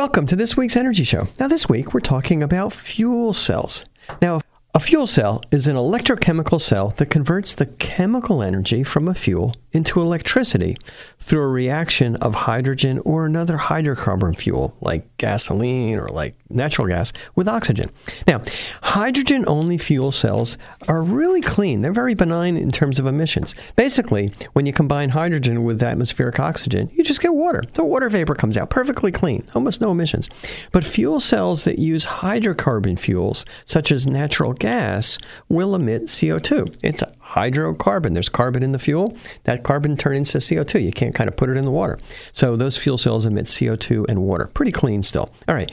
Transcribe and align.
Welcome 0.00 0.24
to 0.28 0.34
this 0.34 0.56
week's 0.56 0.76
Energy 0.76 1.04
Show. 1.04 1.28
Now, 1.38 1.46
this 1.46 1.68
week 1.68 1.92
we're 1.92 2.00
talking 2.00 2.42
about 2.42 2.72
fuel 2.72 3.34
cells. 3.34 3.84
Now, 4.22 4.40
a 4.72 4.78
fuel 4.78 5.06
cell 5.06 5.42
is 5.50 5.66
an 5.66 5.74
electrochemical 5.74 6.60
cell 6.60 6.90
that 6.90 7.10
converts 7.10 7.54
the 7.54 7.66
chemical 7.66 8.40
energy 8.40 8.84
from 8.84 9.08
a 9.08 9.14
fuel 9.14 9.52
into 9.72 10.00
electricity 10.00 10.76
through 11.18 11.42
a 11.42 11.48
reaction 11.48 12.16
of 12.16 12.34
hydrogen 12.34 13.00
or 13.04 13.26
another 13.26 13.56
hydrocarbon 13.56 14.36
fuel 14.36 14.76
like 14.80 15.04
gasoline 15.16 15.98
or 15.98 16.06
like 16.08 16.34
natural 16.50 16.86
gas 16.86 17.12
with 17.34 17.48
oxygen. 17.48 17.90
Now, 18.26 18.42
hydrogen 18.82 19.44
only 19.46 19.78
fuel 19.78 20.12
cells 20.12 20.56
are 20.88 21.02
really 21.02 21.40
clean. 21.40 21.82
They're 21.82 21.92
very 21.92 22.14
benign 22.14 22.56
in 22.56 22.70
terms 22.70 22.98
of 22.98 23.06
emissions. 23.06 23.54
Basically, 23.76 24.32
when 24.52 24.66
you 24.66 24.72
combine 24.72 25.10
hydrogen 25.10 25.64
with 25.64 25.82
atmospheric 25.82 26.38
oxygen, 26.38 26.90
you 26.92 27.04
just 27.04 27.20
get 27.20 27.34
water. 27.34 27.62
The 27.74 27.84
water 27.84 28.08
vapor 28.08 28.34
comes 28.34 28.56
out 28.56 28.70
perfectly 28.70 29.12
clean, 29.12 29.44
almost 29.54 29.80
no 29.80 29.90
emissions. 29.90 30.28
But 30.72 30.84
fuel 30.84 31.20
cells 31.20 31.64
that 31.64 31.78
use 31.78 32.06
hydrocarbon 32.06 32.98
fuels, 32.98 33.44
such 33.64 33.92
as 33.92 34.06
natural 34.06 34.52
gas, 34.60 35.18
will 35.48 35.74
emit 35.74 36.04
CO2. 36.04 36.76
It's 36.82 37.02
a 37.02 37.12
hydrocarbon. 37.22 38.14
There's 38.14 38.28
carbon 38.28 38.62
in 38.62 38.72
the 38.72 38.78
fuel. 38.78 39.16
That 39.44 39.64
carbon 39.64 39.96
turns 39.96 40.34
into 40.34 40.46
CO2. 40.46 40.84
You 40.84 40.92
can't 40.92 41.14
kind 41.14 41.28
of 41.28 41.36
put 41.36 41.48
it 41.48 41.56
in 41.56 41.64
the 41.64 41.70
water. 41.70 41.98
So 42.32 42.56
those 42.56 42.76
fuel 42.76 42.98
cells 42.98 43.26
emit 43.26 43.46
CO2 43.46 44.06
and 44.08 44.22
water. 44.22 44.46
Pretty 44.54 44.72
clean 44.72 45.02
still. 45.02 45.28
All 45.48 45.54
right. 45.54 45.72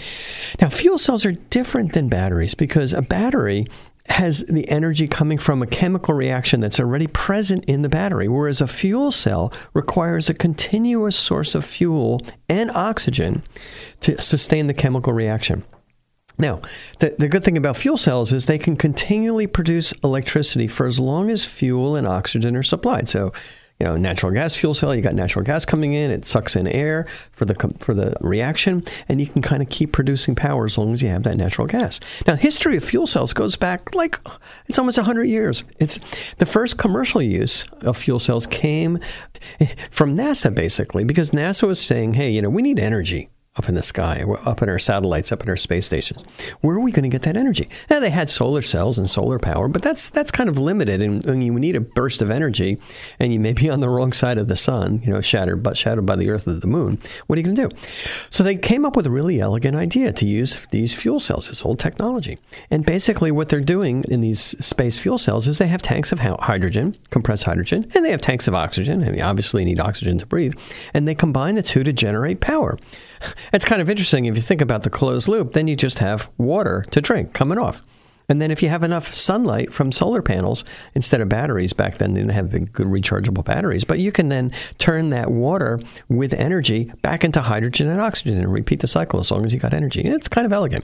Now, 0.59 0.69
fuel 0.69 0.97
cells 0.97 1.25
are 1.25 1.33
different 1.33 1.93
than 1.93 2.09
batteries 2.09 2.55
because 2.55 2.93
a 2.93 3.01
battery 3.01 3.67
has 4.09 4.45
the 4.45 4.69
energy 4.69 5.07
coming 5.07 5.37
from 5.37 5.61
a 5.61 5.67
chemical 5.67 6.13
reaction 6.13 6.59
that's 6.61 6.79
already 6.79 7.07
present 7.07 7.65
in 7.65 7.81
the 7.81 7.89
battery, 7.89 8.27
whereas 8.27 8.61
a 8.61 8.67
fuel 8.67 9.11
cell 9.11 9.51
requires 9.73 10.29
a 10.29 10.33
continuous 10.33 11.15
source 11.17 11.55
of 11.55 11.65
fuel 11.65 12.21
and 12.47 12.71
oxygen 12.71 13.43
to 14.01 14.19
sustain 14.21 14.67
the 14.67 14.73
chemical 14.73 15.11
reaction. 15.11 15.63
Now, 16.37 16.61
the, 16.99 17.15
the 17.17 17.27
good 17.27 17.43
thing 17.43 17.57
about 17.57 17.77
fuel 17.77 17.97
cells 17.97 18.31
is 18.31 18.45
they 18.45 18.59
can 18.59 18.75
continually 18.75 19.47
produce 19.47 19.91
electricity 20.03 20.67
for 20.67 20.85
as 20.85 20.99
long 20.99 21.29
as 21.29 21.43
fuel 21.43 21.95
and 21.95 22.05
oxygen 22.05 22.55
are 22.55 22.63
supplied. 22.63 23.09
So, 23.09 23.33
you 23.79 23.85
know, 23.85 23.95
natural 23.95 24.31
gas 24.31 24.55
fuel 24.55 24.73
cell, 24.73 24.95
you 24.95 25.01
got 25.01 25.13
natural 25.13 25.45
gas 25.45 25.63
coming 25.63 25.93
in, 25.93 26.09
it 26.09 26.25
sucks 26.25 26.55
in 26.55 26.67
air 26.67 27.05
for 27.31 27.45
the 27.45 27.53
for 27.77 27.93
the 27.93 28.15
reaction, 28.21 28.83
and 29.07 29.21
you 29.21 29.27
can 29.27 29.43
kind 29.43 29.61
of 29.61 29.69
keep 29.69 29.91
producing 29.91 30.33
power 30.33 30.65
as 30.65 30.79
long 30.79 30.93
as 30.93 31.03
you 31.03 31.09
have 31.09 31.23
that 31.23 31.37
natural 31.37 31.67
gas. 31.67 31.99
Now, 32.25 32.35
history 32.35 32.75
of 32.75 32.83
fuel 32.83 33.05
cells 33.05 33.33
goes 33.33 33.55
back 33.55 33.93
like 33.93 34.19
it's 34.65 34.79
almost 34.79 34.97
100 34.97 35.25
years. 35.25 35.63
It's 35.79 35.99
the 36.37 36.47
first 36.47 36.79
commercial 36.79 37.21
use 37.21 37.65
of 37.81 37.97
fuel 37.97 38.19
cells 38.19 38.47
came 38.47 38.97
from 39.91 40.17
NASA 40.17 40.53
basically 40.53 41.03
because 41.03 41.29
NASA 41.29 41.67
was 41.67 41.79
saying, 41.79 42.15
"Hey, 42.15 42.31
you 42.31 42.41
know, 42.41 42.49
we 42.49 42.63
need 42.63 42.79
energy 42.79 43.29
up 43.57 43.67
in 43.67 43.75
the 43.75 43.83
sky, 43.83 44.23
up 44.45 44.61
in 44.61 44.69
our 44.69 44.79
satellites, 44.79 45.31
up 45.31 45.43
in 45.43 45.49
our 45.49 45.57
space 45.57 45.85
stations. 45.85 46.23
Where 46.61 46.75
are 46.75 46.81
we 46.81 46.91
going 46.91 47.03
to 47.03 47.09
get 47.09 47.23
that 47.23 47.37
energy? 47.37 47.69
Now 47.89 47.99
they 47.99 48.09
had 48.09 48.29
solar 48.29 48.61
cells 48.61 48.97
and 48.97 49.09
solar 49.09 49.39
power, 49.39 49.67
but 49.67 49.81
that's 49.81 50.09
that's 50.09 50.31
kind 50.31 50.49
of 50.49 50.57
limited. 50.57 51.01
And 51.01 51.23
when 51.25 51.41
you 51.41 51.57
need 51.59 51.75
a 51.75 51.81
burst 51.81 52.21
of 52.21 52.29
energy, 52.29 52.77
and 53.19 53.33
you 53.33 53.39
may 53.39 53.53
be 53.53 53.69
on 53.69 53.79
the 53.79 53.89
wrong 53.89 54.13
side 54.13 54.37
of 54.37 54.47
the 54.47 54.55
sun, 54.55 55.01
you 55.03 55.11
know, 55.11 55.21
shattered 55.21 55.63
but 55.63 55.77
shadowed 55.77 56.05
by 56.05 56.15
the 56.15 56.29
Earth 56.29 56.47
or 56.47 56.53
the 56.53 56.67
Moon, 56.67 56.99
what 57.25 57.37
are 57.37 57.41
you 57.41 57.45
going 57.45 57.55
to 57.55 57.67
do? 57.67 57.75
So 58.29 58.43
they 58.43 58.55
came 58.55 58.85
up 58.85 58.95
with 58.95 59.07
a 59.07 59.11
really 59.11 59.39
elegant 59.39 59.75
idea 59.75 60.13
to 60.13 60.25
use 60.25 60.65
these 60.67 60.93
fuel 60.93 61.19
cells, 61.19 61.47
this 61.47 61.65
old 61.65 61.79
technology. 61.79 62.37
And 62.69 62.85
basically, 62.85 63.31
what 63.31 63.49
they're 63.49 63.59
doing 63.59 64.03
in 64.09 64.21
these 64.21 64.41
space 64.63 64.99
fuel 64.99 65.17
cells 65.17 65.47
is 65.47 65.57
they 65.57 65.67
have 65.67 65.81
tanks 65.81 66.11
of 66.11 66.19
hydrogen, 66.19 66.95
compressed 67.09 67.43
hydrogen, 67.43 67.89
and 67.95 68.05
they 68.05 68.11
have 68.11 68.21
tanks 68.21 68.47
of 68.47 68.55
oxygen. 68.55 69.01
And 69.01 69.15
they 69.15 69.21
obviously 69.21 69.65
need 69.65 69.79
oxygen 69.79 70.19
to 70.19 70.25
breathe, 70.25 70.53
and 70.93 71.07
they 71.07 71.15
combine 71.15 71.55
the 71.55 71.63
two 71.63 71.83
to 71.83 71.93
generate 71.93 72.39
power. 72.39 72.77
It's 73.53 73.65
kind 73.65 73.81
of 73.81 73.89
interesting 73.89 74.25
if 74.25 74.35
you 74.35 74.41
think 74.41 74.61
about 74.61 74.83
the 74.83 74.89
closed 74.89 75.27
loop, 75.27 75.53
then 75.53 75.67
you 75.67 75.75
just 75.75 75.99
have 75.99 76.29
water 76.37 76.83
to 76.91 77.01
drink 77.01 77.33
coming 77.33 77.57
off. 77.57 77.81
And 78.29 78.41
then 78.41 78.51
if 78.51 78.61
you 78.61 78.69
have 78.69 78.83
enough 78.83 79.13
sunlight 79.13 79.71
from 79.71 79.91
solar 79.91 80.21
panels 80.21 80.65
instead 80.95 81.21
of 81.21 81.29
batteries, 81.29 81.71
back 81.71 81.97
then 81.97 82.13
they 82.13 82.19
didn't 82.19 82.33
have 82.33 82.51
good 82.73 82.87
rechargeable 82.87 83.45
batteries, 83.45 83.85
but 83.85 83.99
you 83.99 84.11
can 84.11 84.27
then 84.27 84.51
turn 84.79 85.11
that 85.11 85.31
water 85.31 85.79
with 86.09 86.33
energy 86.33 86.91
back 87.01 87.23
into 87.23 87.41
hydrogen 87.41 87.87
and 87.87 88.01
oxygen 88.01 88.37
and 88.37 88.51
repeat 88.51 88.81
the 88.81 88.87
cycle 88.87 89.19
as 89.19 89.31
long 89.31 89.45
as 89.45 89.53
you 89.53 89.59
got 89.59 89.73
energy. 89.73 90.01
It's 90.01 90.27
kind 90.27 90.45
of 90.45 90.51
elegant. 90.51 90.83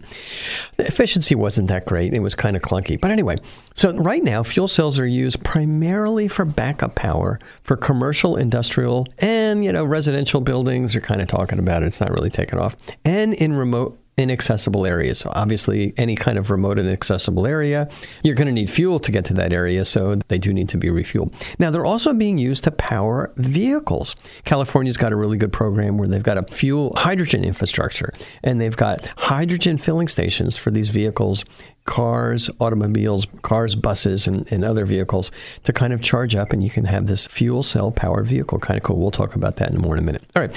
The 0.77 0.87
efficiency 0.87 1.35
wasn't 1.35 1.67
that 1.67 1.85
great. 1.85 2.13
It 2.13 2.21
was 2.21 2.33
kind 2.33 2.55
of 2.55 2.61
clunky. 2.61 2.99
But 2.99 3.11
anyway, 3.11 3.35
so 3.75 3.93
right 3.97 4.23
now 4.23 4.43
fuel 4.43 4.67
cells 4.67 4.97
are 4.97 5.07
used 5.07 5.43
primarily 5.43 6.27
for 6.27 6.45
backup 6.45 6.95
power 6.95 7.39
for 7.63 7.75
commercial, 7.75 8.37
industrial, 8.37 9.05
and 9.19 9.65
you 9.65 9.71
know 9.71 9.83
residential 9.83 10.41
buildings 10.41 10.95
are 10.95 11.01
kind 11.01 11.21
of 11.21 11.27
talking 11.27 11.59
about 11.59 11.83
it. 11.83 11.87
It's 11.87 11.99
not 11.99 12.11
really 12.11 12.29
taken 12.29 12.59
off. 12.59 12.75
And 13.03 13.33
in 13.33 13.53
remote 13.53 13.99
inaccessible 14.17 14.85
areas. 14.85 15.19
So 15.19 15.31
obviously, 15.33 15.93
any 15.97 16.15
kind 16.15 16.37
of 16.37 16.51
remote 16.51 16.77
and 16.77 16.87
inaccessible 16.87 17.47
area, 17.47 17.89
you're 18.23 18.35
going 18.35 18.47
to 18.47 18.53
need 18.53 18.69
fuel 18.69 18.99
to 18.99 19.11
get 19.11 19.25
to 19.25 19.33
that 19.35 19.53
area, 19.53 19.85
so 19.85 20.15
they 20.27 20.37
do 20.37 20.53
need 20.53 20.69
to 20.69 20.77
be 20.77 20.89
refueled. 20.89 21.33
Now, 21.59 21.71
they're 21.71 21.85
also 21.85 22.13
being 22.13 22.37
used 22.37 22.63
to 22.65 22.71
power 22.71 23.31
vehicles. 23.37 24.15
California's 24.45 24.97
got 24.97 25.11
a 25.11 25.15
really 25.15 25.37
good 25.37 25.51
program 25.51 25.97
where 25.97 26.07
they've 26.07 26.23
got 26.23 26.37
a 26.37 26.43
fuel 26.43 26.93
hydrogen 26.95 27.43
infrastructure, 27.43 28.13
and 28.43 28.61
they've 28.61 28.77
got 28.77 29.07
hydrogen 29.17 29.77
filling 29.77 30.07
stations 30.07 30.57
for 30.57 30.69
these 30.71 30.89
vehicles 30.89 31.43
cars, 31.85 32.49
automobiles, 32.59 33.27
cars, 33.41 33.75
buses, 33.75 34.27
and, 34.27 34.49
and, 34.51 34.63
other 34.63 34.85
vehicles 34.85 35.31
to 35.63 35.73
kind 35.73 35.91
of 35.91 36.01
charge 36.01 36.35
up, 36.35 36.53
and 36.53 36.63
you 36.63 36.69
can 36.69 36.85
have 36.85 37.07
this 37.07 37.27
fuel 37.27 37.61
cell 37.61 37.91
powered 37.91 38.25
vehicle. 38.27 38.59
Kind 38.59 38.77
of 38.77 38.83
cool. 38.83 38.97
We'll 38.97 39.11
talk 39.11 39.35
about 39.35 39.57
that 39.57 39.73
in 39.73 39.81
more 39.81 39.93
in 39.93 39.99
a 39.99 40.05
minute. 40.05 40.23
All 40.35 40.41
right. 40.41 40.55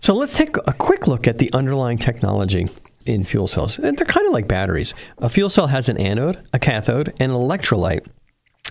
So 0.00 0.12
let's 0.14 0.36
take 0.36 0.56
a 0.56 0.74
quick 0.74 1.06
look 1.06 1.26
at 1.26 1.38
the 1.38 1.52
underlying 1.52 1.98
technology 1.98 2.66
in 3.06 3.24
fuel 3.24 3.46
cells. 3.46 3.78
And 3.78 3.96
They're 3.96 4.04
kind 4.04 4.26
of 4.26 4.32
like 4.32 4.46
batteries. 4.46 4.94
A 5.18 5.28
fuel 5.28 5.48
cell 5.48 5.66
has 5.66 5.88
an 5.88 5.96
anode, 5.96 6.38
a 6.52 6.58
cathode, 6.58 7.14
and 7.18 7.32
an 7.32 7.38
electrolyte. 7.38 8.06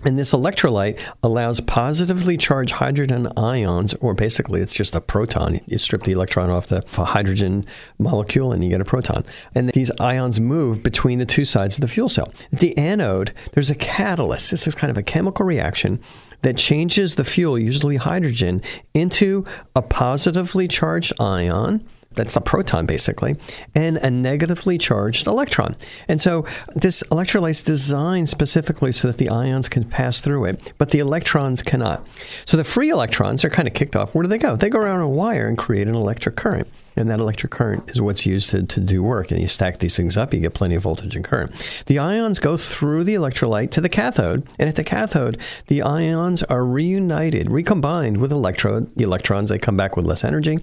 And 0.03 0.17
this 0.17 0.31
electrolyte 0.31 0.99
allows 1.23 1.59
positively 1.59 2.37
charged 2.37 2.71
hydrogen 2.71 3.27
ions, 3.35 3.93
or 3.95 4.13
basically 4.13 4.61
it's 4.61 4.73
just 4.73 4.95
a 4.95 5.01
proton. 5.01 5.59
You 5.65 5.77
strip 5.79 6.03
the 6.03 6.11
electron 6.11 6.49
off 6.49 6.67
the 6.67 6.83
hydrogen 6.91 7.65
molecule 7.97 8.51
and 8.51 8.63
you 8.63 8.69
get 8.69 8.81
a 8.81 8.85
proton. 8.85 9.25
And 9.55 9.69
these 9.69 9.91
ions 9.99 10.39
move 10.39 10.83
between 10.83 11.19
the 11.19 11.25
two 11.25 11.45
sides 11.45 11.75
of 11.75 11.81
the 11.81 11.87
fuel 11.87 12.09
cell. 12.09 12.31
At 12.53 12.59
the 12.59 12.77
anode, 12.77 13.33
there's 13.53 13.69
a 13.69 13.75
catalyst. 13.75 14.51
This 14.51 14.67
is 14.67 14.75
kind 14.75 14.91
of 14.91 14.97
a 14.97 15.03
chemical 15.03 15.45
reaction 15.45 15.99
that 16.43 16.57
changes 16.57 17.15
the 17.15 17.23
fuel, 17.23 17.57
usually 17.57 17.95
hydrogen, 17.95 18.61
into 18.93 19.43
a 19.75 19.81
positively 19.81 20.67
charged 20.67 21.11
ion 21.19 21.83
that's 22.17 22.35
a 22.35 22.41
proton 22.41 22.85
basically, 22.85 23.35
and 23.73 23.97
a 23.97 24.09
negatively 24.09 24.77
charged 24.77 25.27
electron. 25.27 25.75
And 26.07 26.19
so 26.19 26.45
this 26.75 27.03
electrolyte 27.03 27.51
is 27.51 27.63
designed 27.63 28.27
specifically 28.27 28.91
so 28.91 29.07
that 29.07 29.17
the 29.17 29.29
ions 29.29 29.69
can 29.69 29.87
pass 29.87 30.19
through 30.19 30.45
it, 30.45 30.73
but 30.77 30.91
the 30.91 30.99
electrons 30.99 31.63
cannot. 31.63 32.05
So 32.45 32.57
the 32.57 32.63
free 32.63 32.89
electrons 32.89 33.45
are 33.45 33.49
kind 33.49 33.67
of 33.67 33.73
kicked 33.73 33.95
off. 33.95 34.13
Where 34.13 34.23
do 34.23 34.27
they 34.27 34.37
go? 34.37 34.55
They 34.55 34.69
go 34.69 34.79
around 34.79 35.01
a 35.01 35.09
wire 35.09 35.47
and 35.47 35.57
create 35.57 35.87
an 35.87 35.95
electric 35.95 36.35
current. 36.35 36.67
And 36.97 37.11
that 37.11 37.19
electric 37.19 37.51
current 37.51 37.91
is 37.91 38.01
what's 38.01 38.25
used 38.25 38.49
to, 38.49 38.63
to 38.63 38.79
do 38.79 39.03
work. 39.03 39.29
And 39.29 39.39
you 39.39 39.47
stack 39.47 39.77
these 39.77 39.95
things 39.95 40.17
up, 40.17 40.33
you 40.33 40.39
get 40.39 40.55
plenty 40.55 40.73
of 40.73 40.81
voltage 40.81 41.15
and 41.15 41.23
current. 41.23 41.51
The 41.85 41.99
ions 41.99 42.39
go 42.39 42.57
through 42.57 43.03
the 43.03 43.13
electrolyte 43.13 43.69
to 43.71 43.81
the 43.81 43.89
cathode. 43.89 44.47
And 44.57 44.67
at 44.67 44.75
the 44.75 44.83
cathode, 44.83 45.39
the 45.67 45.83
ions 45.83 46.41
are 46.43 46.65
reunited, 46.65 47.51
recombined 47.51 48.17
with 48.17 48.31
electrode. 48.31 48.93
The 48.95 49.03
electrons, 49.03 49.49
they 49.49 49.59
come 49.59 49.77
back 49.77 49.95
with 49.95 50.07
less 50.07 50.23
energy 50.23 50.57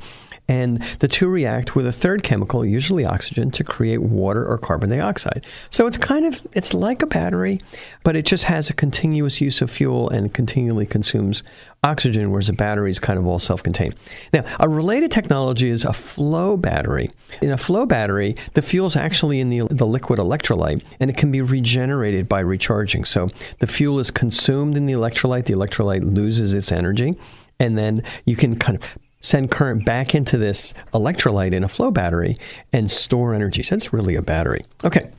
and 0.48 0.82
the 1.00 1.08
two 1.08 1.28
react 1.28 1.74
with 1.74 1.86
a 1.86 1.92
third 1.92 2.22
chemical, 2.22 2.64
usually 2.64 3.04
oxygen, 3.04 3.50
to 3.52 3.64
create 3.64 4.02
water 4.02 4.46
or 4.46 4.58
carbon 4.58 4.90
dioxide. 4.90 5.44
So 5.70 5.86
it's 5.86 5.96
kind 5.96 6.26
of 6.26 6.46
it's 6.52 6.74
like 6.74 7.02
a 7.02 7.06
battery, 7.06 7.60
but 8.02 8.14
it 8.14 8.26
just 8.26 8.44
has 8.44 8.68
a 8.68 8.74
continuous 8.74 9.40
use 9.40 9.62
of 9.62 9.70
fuel 9.70 10.10
and 10.10 10.34
continually 10.34 10.86
consumes 10.86 11.42
oxygen, 11.82 12.30
whereas 12.30 12.48
a 12.48 12.52
battery 12.52 12.90
is 12.90 12.98
kind 12.98 13.18
of 13.18 13.26
all 13.26 13.38
self-contained. 13.38 13.94
Now, 14.32 14.44
a 14.60 14.68
related 14.68 15.10
technology 15.10 15.68
is 15.70 15.84
a 15.84 15.92
flow 15.92 16.56
battery. 16.56 17.10
In 17.42 17.52
a 17.52 17.58
flow 17.58 17.86
battery, 17.86 18.36
the 18.52 18.62
fuel 18.62 18.86
is 18.86 18.96
actually 18.96 19.40
in 19.40 19.50
the, 19.50 19.66
the 19.70 19.86
liquid 19.86 20.18
electrolyte, 20.18 20.84
and 21.00 21.10
it 21.10 21.16
can 21.16 21.30
be 21.30 21.42
regenerated 21.42 22.28
by 22.28 22.40
recharging. 22.40 23.04
So 23.04 23.28
the 23.58 23.66
fuel 23.66 23.98
is 23.98 24.10
consumed 24.10 24.76
in 24.76 24.86
the 24.86 24.94
electrolyte, 24.94 25.44
the 25.44 25.54
electrolyte 25.54 26.02
loses 26.02 26.54
its 26.54 26.72
energy, 26.72 27.14
and 27.60 27.76
then 27.78 28.02
you 28.24 28.36
can 28.36 28.56
kind 28.56 28.76
of 28.76 28.98
send 29.24 29.50
current 29.50 29.84
back 29.84 30.14
into 30.14 30.36
this 30.36 30.74
electrolyte 30.92 31.54
in 31.54 31.64
a 31.64 31.68
flow 31.68 31.90
battery 31.90 32.36
and 32.72 32.90
store 32.90 33.34
energy. 33.34 33.62
So 33.62 33.74
it's 33.74 33.92
really 33.92 34.16
a 34.16 34.22
battery. 34.22 34.64
Okay. 34.84 35.10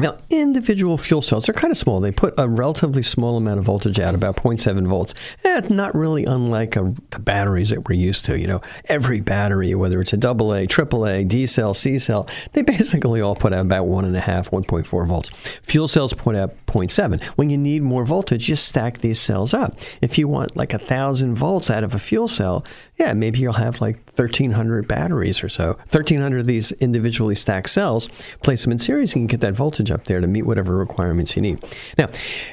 Now, 0.00 0.16
individual 0.30 0.96
fuel 0.96 1.22
cells 1.22 1.48
are 1.48 1.52
kind 1.52 1.72
of 1.72 1.76
small. 1.76 1.98
They 1.98 2.12
put 2.12 2.34
a 2.38 2.48
relatively 2.48 3.02
small 3.02 3.36
amount 3.36 3.58
of 3.58 3.64
voltage 3.64 3.98
out, 3.98 4.14
about 4.14 4.36
0.7 4.36 4.86
volts. 4.86 5.12
Eh, 5.44 5.58
it's 5.58 5.70
not 5.70 5.92
really 5.94 6.24
unlike 6.24 6.76
a, 6.76 6.94
the 7.10 7.18
batteries 7.18 7.70
that 7.70 7.88
we're 7.88 7.96
used 7.96 8.24
to. 8.26 8.38
You 8.38 8.46
know, 8.46 8.60
every 8.84 9.20
battery, 9.20 9.74
whether 9.74 10.00
it's 10.00 10.12
a 10.12 10.16
AA, 10.16 10.66
AAA, 10.66 11.28
D 11.28 11.46
cell, 11.46 11.74
C 11.74 11.98
cell, 11.98 12.28
they 12.52 12.62
basically 12.68 13.20
all 13.20 13.34
put 13.34 13.52
out 13.52 13.66
about 13.66 13.86
1.5, 13.86 14.22
1.4 14.22 15.06
volts. 15.08 15.30
Fuel 15.64 15.88
cells 15.88 16.12
put 16.12 16.36
out 16.36 16.50
0.7. 16.66 17.20
When 17.30 17.50
you 17.50 17.58
need 17.58 17.82
more 17.82 18.04
voltage, 18.04 18.48
you 18.48 18.54
stack 18.54 18.98
these 18.98 19.20
cells 19.20 19.52
up. 19.52 19.76
If 20.00 20.16
you 20.16 20.28
want 20.28 20.56
like 20.56 20.74
a 20.74 20.78
thousand 20.78 21.34
volts 21.34 21.70
out 21.70 21.82
of 21.82 21.94
a 21.94 21.98
fuel 21.98 22.28
cell, 22.28 22.64
yeah, 22.98 23.14
maybe 23.14 23.40
you'll 23.40 23.52
have 23.54 23.80
like 23.80 23.98
1,300 24.18 24.88
batteries 24.88 25.42
or 25.42 25.48
so. 25.48 25.68
1,300 25.90 26.40
of 26.40 26.46
these 26.46 26.72
individually 26.72 27.34
stacked 27.34 27.70
cells, 27.70 28.08
place 28.42 28.62
them 28.62 28.72
in 28.72 28.78
series, 28.78 29.14
and 29.14 29.22
you 29.22 29.28
can 29.28 29.38
get 29.38 29.40
that 29.40 29.54
voltage 29.54 29.90
up 29.90 30.04
there 30.04 30.20
to 30.20 30.26
meet 30.26 30.42
whatever 30.46 30.76
requirements 30.76 31.36
you 31.36 31.42
need. 31.42 31.62
Now, 31.96 32.08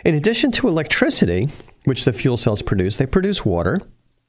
in 0.06 0.16
addition 0.16 0.52
to 0.54 0.68
electricity, 0.68 1.50
which 1.86 2.06
the 2.06 2.14
fuel 2.14 2.38
cells 2.38 2.62
produce, 2.62 2.98
they 2.98 3.06
produce 3.06 3.44
water. 3.44 3.80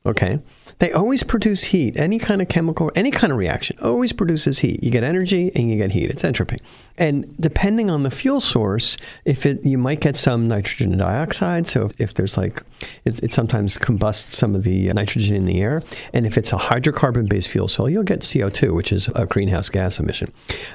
Okay. 0.07 0.39
They 0.79 0.93
always 0.93 1.23
produce 1.23 1.65
heat. 1.65 1.97
Any 1.97 2.19
kind 2.19 2.43
of 2.43 2.49
chemical, 2.49 2.93
any 2.95 3.11
kind 3.11 3.33
of 3.33 3.39
reaction 3.39 3.79
always 3.81 4.13
produces 4.13 4.59
heat. 4.59 4.83
You 4.85 4.91
get 4.91 5.05
energy 5.05 5.51
and 5.55 5.71
you 5.71 5.77
get 5.77 5.93
heat. 5.93 6.11
It's 6.11 6.23
entropy. 6.23 6.59
And 6.99 7.37
depending 7.39 7.91
on 7.91 8.03
the 8.03 8.11
fuel 8.11 8.41
source, 8.41 8.97
if 9.25 9.47
it 9.47 9.65
you 9.65 9.79
might 9.79 10.01
get 10.01 10.17
some 10.17 10.49
nitrogen 10.49 10.97
dioxide. 10.99 11.67
So 11.67 11.87
if, 11.87 12.01
if 12.01 12.15
there's 12.15 12.37
like, 12.37 12.63
it, 13.05 13.23
it, 13.23 13.33
sometimes 13.33 13.77
combusts 13.77 14.37
some 14.37 14.55
of 14.55 14.65
the 14.65 14.93
nitrogen 14.93 15.35
in 15.35 15.47
the 15.47 15.61
air. 15.61 15.83
And 16.13 16.27
if 16.27 16.37
it's 16.37 16.53
a 16.53 16.57
hydrocarbon-based 16.57 17.49
fuel 17.49 17.69
cell, 17.69 17.89
you'll 17.89 18.03
get 18.03 18.21
CO2, 18.21 18.75
which 18.75 18.93
is 18.93 19.09
a 19.15 19.27
greenhouse 19.27 19.69
gas 19.69 19.99
emission. 19.99 20.33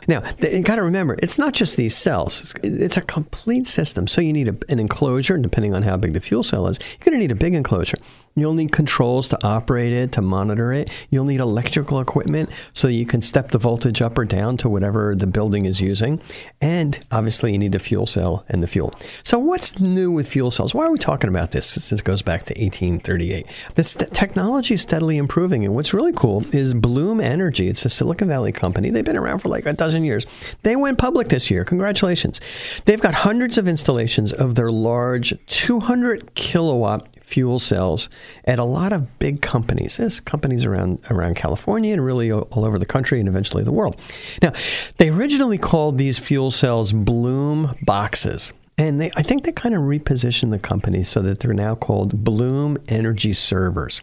Now, 0.08 0.24
you 0.40 0.62
got 0.62 0.76
to 0.76 0.84
remember, 0.84 1.18
it's 1.22 1.38
not 1.38 1.54
just 1.54 1.78
these 1.78 1.96
cells. 1.96 2.54
It's 2.64 2.98
a 2.98 3.02
complete 3.02 3.68
system. 3.68 4.08
So 4.08 4.22
you 4.22 4.34
need 4.34 4.48
a, 4.48 4.56
an 4.70 4.80
enclosure, 4.80 5.36
and 5.36 5.44
depending 5.44 5.74
on 5.74 5.84
how 5.84 5.98
big 5.98 6.14
the 6.14 6.22
fuel 6.22 6.44
cell 6.44 6.68
is, 6.68 6.80
you're 6.80 7.06
going 7.06 7.14
to 7.14 7.20
need 7.20 7.32
a 7.32 7.36
big 7.36 7.54
enclosure. 7.54 7.98
You'll 8.36 8.54
need 8.54 8.72
controls 8.72 9.30
to 9.30 9.46
operate 9.46 9.94
it, 9.94 10.14
to 10.14 10.22
monitor 10.22 10.72
it. 10.72 10.90
You'll 11.10 11.26
need 11.26 11.40
electrical 11.40 12.00
equipment 12.00 12.50
so 12.74 12.88
you 12.88 13.06
can 13.06 13.22
step 13.22 13.50
the 13.50 13.58
voltage 13.58 14.02
up 14.02 14.18
or 14.18 14.26
down 14.26 14.58
to 14.58 14.70
whatever 14.70 15.16
the 15.16 15.28
building 15.28 15.66
is 15.66 15.82
using. 15.82 16.22
And 16.62 17.00
obviously, 17.12 17.52
you 17.52 17.60
need 17.60 17.74
the 17.74 17.80
fuel 17.80 18.06
cell 18.06 18.46
and 18.50 18.64
the 18.64 18.68
fuel. 18.68 18.94
So, 19.24 19.38
what's 19.38 19.80
new 19.80 20.12
with 20.12 20.28
fuel 20.28 20.52
cells? 20.52 20.74
Why 20.74 20.86
are 20.86 20.92
we 20.92 20.98
talking 20.98 21.30
about 21.30 21.52
this? 21.52 21.68
Since 21.68 21.92
it 21.92 22.04
goes 22.06 22.22
back 22.22 22.44
to 22.44 22.54
1838. 22.54 23.46
This 23.76 23.96
technology 23.96 24.76
is 24.76 24.82
steadily 24.82 25.18
improving. 25.18 25.66
And 25.66 25.76
what's 25.76 25.94
really 25.94 26.14
cool 26.14 26.46
is 26.56 26.74
Bloom 26.74 27.20
Energy. 27.20 27.68
It's 27.68 27.86
a 27.86 27.90
Silicon 27.90 28.28
Valley 28.28 28.52
company. 28.52 28.90
They've 28.90 29.04
been 29.04 29.18
around 29.18 29.40
for 29.40 29.50
like 29.50 29.66
a 29.66 29.74
dozen 29.74 30.04
years. 30.04 30.26
They 30.64 30.76
went 30.76 30.98
public 30.98 31.28
this 31.28 31.52
year. 31.52 31.66
Congratulations. 31.66 32.40
They've 32.86 33.02
got 33.02 33.14
hundreds 33.14 33.58
of 33.58 33.68
installations 33.68 34.32
of 34.32 34.56
their 34.56 34.72
large 34.72 35.34
200 35.48 36.34
kilowatt 36.36 37.08
fuel 37.32 37.60
cells 37.60 38.10
at 38.44 38.60
a 38.60 38.64
lot 38.64 38.92
of 38.92 39.18
big 39.20 39.42
companies. 39.42 39.98
There's 39.98 40.20
companies 40.20 40.66
around 40.66 41.00
around 41.10 41.36
California 41.36 41.94
and 41.94 42.04
really 42.04 42.30
all 42.32 42.66
over 42.66 42.78
the 42.78 42.86
country 42.86 43.20
and 43.20 43.30
eventually 43.30 43.64
the 43.64 43.72
world. 43.72 43.96
Now, 44.42 44.52
they 44.98 45.10
originally 45.10 45.58
called 45.58 45.98
these 45.98 46.20
fuel 46.20 46.52
cells 46.52 46.92
Bloom 46.92 47.76
boxes. 47.84 48.52
And 48.78 49.00
they, 49.00 49.12
I 49.16 49.22
think 49.22 49.44
they 49.44 49.52
kind 49.52 49.76
of 49.76 49.82
repositioned 49.82 50.50
the 50.50 50.58
company 50.58 51.04
so 51.04 51.22
that 51.22 51.40
they're 51.40 51.54
now 51.54 51.76
called 51.76 52.24
Bloom 52.24 52.80
Energy 52.88 53.34
Servers. 53.34 54.02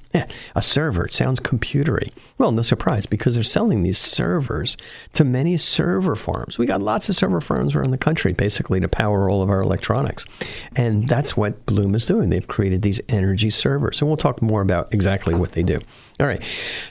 A 0.54 0.62
server, 0.62 1.06
it 1.06 1.12
sounds 1.12 1.40
computery. 1.40 2.12
Well, 2.36 2.52
no 2.52 2.62
surprise, 2.62 3.04
because 3.04 3.34
they're 3.34 3.42
selling 3.42 3.82
these 3.82 3.98
servers 3.98 4.76
to 5.14 5.24
many 5.24 5.56
server 5.56 6.14
farms. 6.14 6.58
We 6.58 6.66
got 6.66 6.80
lots 6.80 7.08
of 7.08 7.16
server 7.16 7.40
farms 7.40 7.74
around 7.74 7.90
the 7.90 7.98
country, 7.98 8.34
basically, 8.34 8.78
to 8.78 8.88
power 8.88 9.28
all 9.28 9.42
of 9.42 9.50
our 9.50 9.62
electronics. 9.62 10.24
And 10.76 11.08
that's 11.08 11.36
what 11.36 11.66
Bloom 11.66 11.96
is 11.96 12.06
doing. 12.06 12.30
They've 12.30 12.46
created 12.46 12.82
these 12.82 13.00
energy 13.08 13.50
servers. 13.50 14.00
And 14.00 14.08
we'll 14.08 14.16
talk 14.16 14.40
more 14.40 14.60
about 14.62 14.94
exactly 14.94 15.34
what 15.34 15.52
they 15.52 15.64
do. 15.64 15.80
All 16.20 16.26
right. 16.26 16.42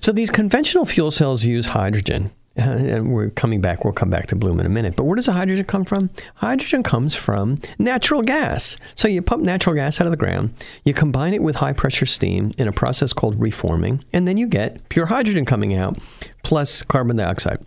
So 0.02 0.12
these 0.12 0.30
conventional 0.30 0.86
fuel 0.86 1.12
cells 1.12 1.46
use 1.46 1.68
hydrogen 1.68 2.32
uh, 2.58 2.62
and 2.96 3.14
we're 3.14 3.30
coming 3.32 3.62
back. 3.62 3.84
We'll 3.84 3.94
come 3.94 4.10
back 4.10 4.28
to 4.28 4.36
Bloom 4.36 4.60
in 4.60 4.66
a 4.66 4.70
minute. 4.70 4.96
But 4.96 5.04
where 5.04 5.16
does 5.16 5.26
the 5.26 5.34
hydrogen 5.34 5.66
come 5.66 5.86
from? 5.86 6.10
Hydrogen 6.36 6.84
comes 6.84 7.16
from 7.16 7.58
natural 7.80 8.22
gas. 8.22 8.78
So 8.96 9.08
you 9.08 9.22
pump 9.22 9.44
natural 9.44 9.76
gas 9.76 10.00
out 10.02 10.08
of 10.08 10.12
the 10.12 10.18
ground, 10.18 10.54
you 10.84 10.94
combine 10.94 11.34
it 11.34 11.42
with 11.42 11.56
high 11.56 11.74
pressure 11.74 12.06
steam 12.06 12.52
in 12.58 12.68
a 12.68 12.72
process 12.72 13.14
called 13.14 13.40
reforming, 13.40 14.04
and 14.14 14.28
then 14.28 14.38
you 14.38 14.48
get 14.48 14.88
pure 14.90 15.06
hydrogen 15.06 15.46
coming 15.46 15.74
out 15.74 15.98
plus 16.44 16.84
carbon 16.84 17.18
dioxide. 17.18 17.66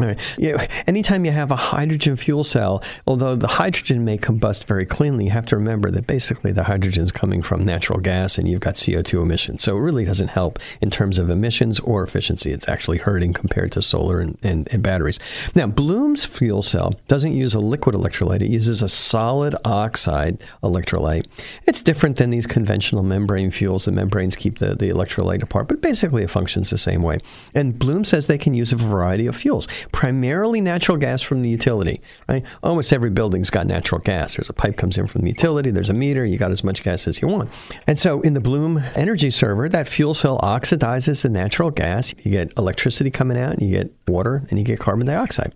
Right. 0.00 0.18
You 0.38 0.56
know, 0.56 0.66
anytime 0.86 1.26
you 1.26 1.30
have 1.30 1.50
a 1.50 1.56
hydrogen 1.56 2.16
fuel 2.16 2.42
cell, 2.42 2.82
although 3.06 3.36
the 3.36 3.46
hydrogen 3.46 4.04
may 4.04 4.16
combust 4.16 4.64
very 4.64 4.86
cleanly, 4.86 5.26
you 5.26 5.30
have 5.30 5.46
to 5.46 5.56
remember 5.56 5.90
that 5.90 6.06
basically 6.06 6.52
the 6.52 6.64
hydrogen 6.64 7.04
is 7.04 7.12
coming 7.12 7.42
from 7.42 7.64
natural 7.64 8.00
gas 8.00 8.38
and 8.38 8.48
you've 8.48 8.60
got 8.60 8.76
CO2 8.76 9.22
emissions. 9.22 9.62
So 9.62 9.76
it 9.76 9.80
really 9.80 10.06
doesn't 10.06 10.28
help 10.28 10.58
in 10.80 10.90
terms 10.90 11.18
of 11.18 11.28
emissions 11.28 11.80
or 11.80 12.02
efficiency. 12.02 12.50
It's 12.50 12.68
actually 12.68 12.98
hurting 12.98 13.34
compared 13.34 13.72
to 13.72 13.82
solar 13.82 14.20
and, 14.20 14.38
and, 14.42 14.68
and 14.72 14.82
batteries. 14.82 15.18
Now, 15.54 15.66
Bloom's 15.66 16.24
fuel 16.24 16.62
cell 16.62 16.94
doesn't 17.08 17.34
use 17.34 17.54
a 17.54 17.60
liquid 17.60 17.94
electrolyte, 17.94 18.40
it 18.40 18.50
uses 18.50 18.80
a 18.80 18.88
solid 18.88 19.54
oxide 19.66 20.38
electrolyte. 20.62 21.26
It's 21.66 21.82
different 21.82 22.16
than 22.16 22.30
these 22.30 22.46
conventional 22.46 23.02
membrane 23.02 23.50
fuels. 23.50 23.84
The 23.84 23.92
membranes 23.92 24.34
keep 24.34 24.58
the, 24.58 24.74
the 24.74 24.88
electrolyte 24.88 25.42
apart, 25.42 25.68
but 25.68 25.82
basically 25.82 26.22
it 26.22 26.30
functions 26.30 26.70
the 26.70 26.78
same 26.78 27.02
way. 27.02 27.18
And 27.54 27.78
Bloom 27.78 28.04
says 28.04 28.26
they 28.26 28.38
can 28.38 28.54
use 28.54 28.72
a 28.72 28.76
variety 28.76 29.26
of 29.26 29.36
fuels 29.36 29.68
primarily 29.92 30.60
natural 30.60 30.96
gas 30.96 31.22
from 31.22 31.42
the 31.42 31.48
utility. 31.48 32.00
Right? 32.28 32.44
Almost 32.62 32.92
every 32.92 33.10
building's 33.10 33.50
got 33.50 33.66
natural 33.66 34.00
gas. 34.00 34.36
There's 34.36 34.48
a 34.48 34.52
pipe 34.52 34.76
comes 34.76 34.98
in 34.98 35.06
from 35.06 35.22
the 35.22 35.28
utility. 35.28 35.70
There's 35.70 35.90
a 35.90 35.94
meter. 35.94 36.24
You 36.24 36.38
got 36.38 36.50
as 36.50 36.64
much 36.64 36.82
gas 36.82 37.06
as 37.06 37.20
you 37.20 37.28
want. 37.28 37.50
And 37.86 37.98
so 37.98 38.20
in 38.22 38.34
the 38.34 38.40
Bloom 38.40 38.82
energy 38.94 39.30
server, 39.30 39.68
that 39.68 39.88
fuel 39.88 40.14
cell 40.14 40.38
oxidizes 40.40 41.22
the 41.22 41.28
natural 41.28 41.70
gas. 41.70 42.14
You 42.24 42.30
get 42.30 42.52
electricity 42.56 43.10
coming 43.10 43.38
out, 43.38 43.52
and 43.52 43.62
you 43.62 43.76
get 43.76 43.92
water, 44.08 44.46
and 44.50 44.58
you 44.58 44.64
get 44.64 44.78
carbon 44.78 45.06
dioxide. 45.06 45.52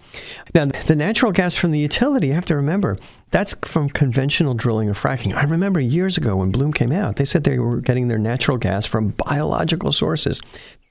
Now, 0.55 0.67
the 0.67 0.97
natural 0.97 1.33
gas 1.33 1.57
from 1.57 1.71
the 1.71 1.79
utility, 1.79 2.29
you 2.29 2.33
have 2.35 2.47
to 2.47 2.57
remember, 2.57 2.97
that's 3.31 3.55
from 3.63 3.89
conventional 3.89 4.55
drilling 4.55 4.89
and 4.89 4.97
fracking. 4.97 5.35
I 5.35 5.43
remember 5.45 5.81
years 5.81 6.17
ago 6.17 6.37
when 6.37 6.53
Bloom 6.53 6.73
came 6.73 6.93
out, 6.93 7.17
they 7.17 7.25
said 7.25 7.45
they 7.45 7.59
were 7.59 7.81
getting 7.81 8.09
their 8.09 8.19
natural 8.19 8.59
gas 8.59 8.87
from 8.87 9.09
biological 9.09 9.91
sources 9.93 10.41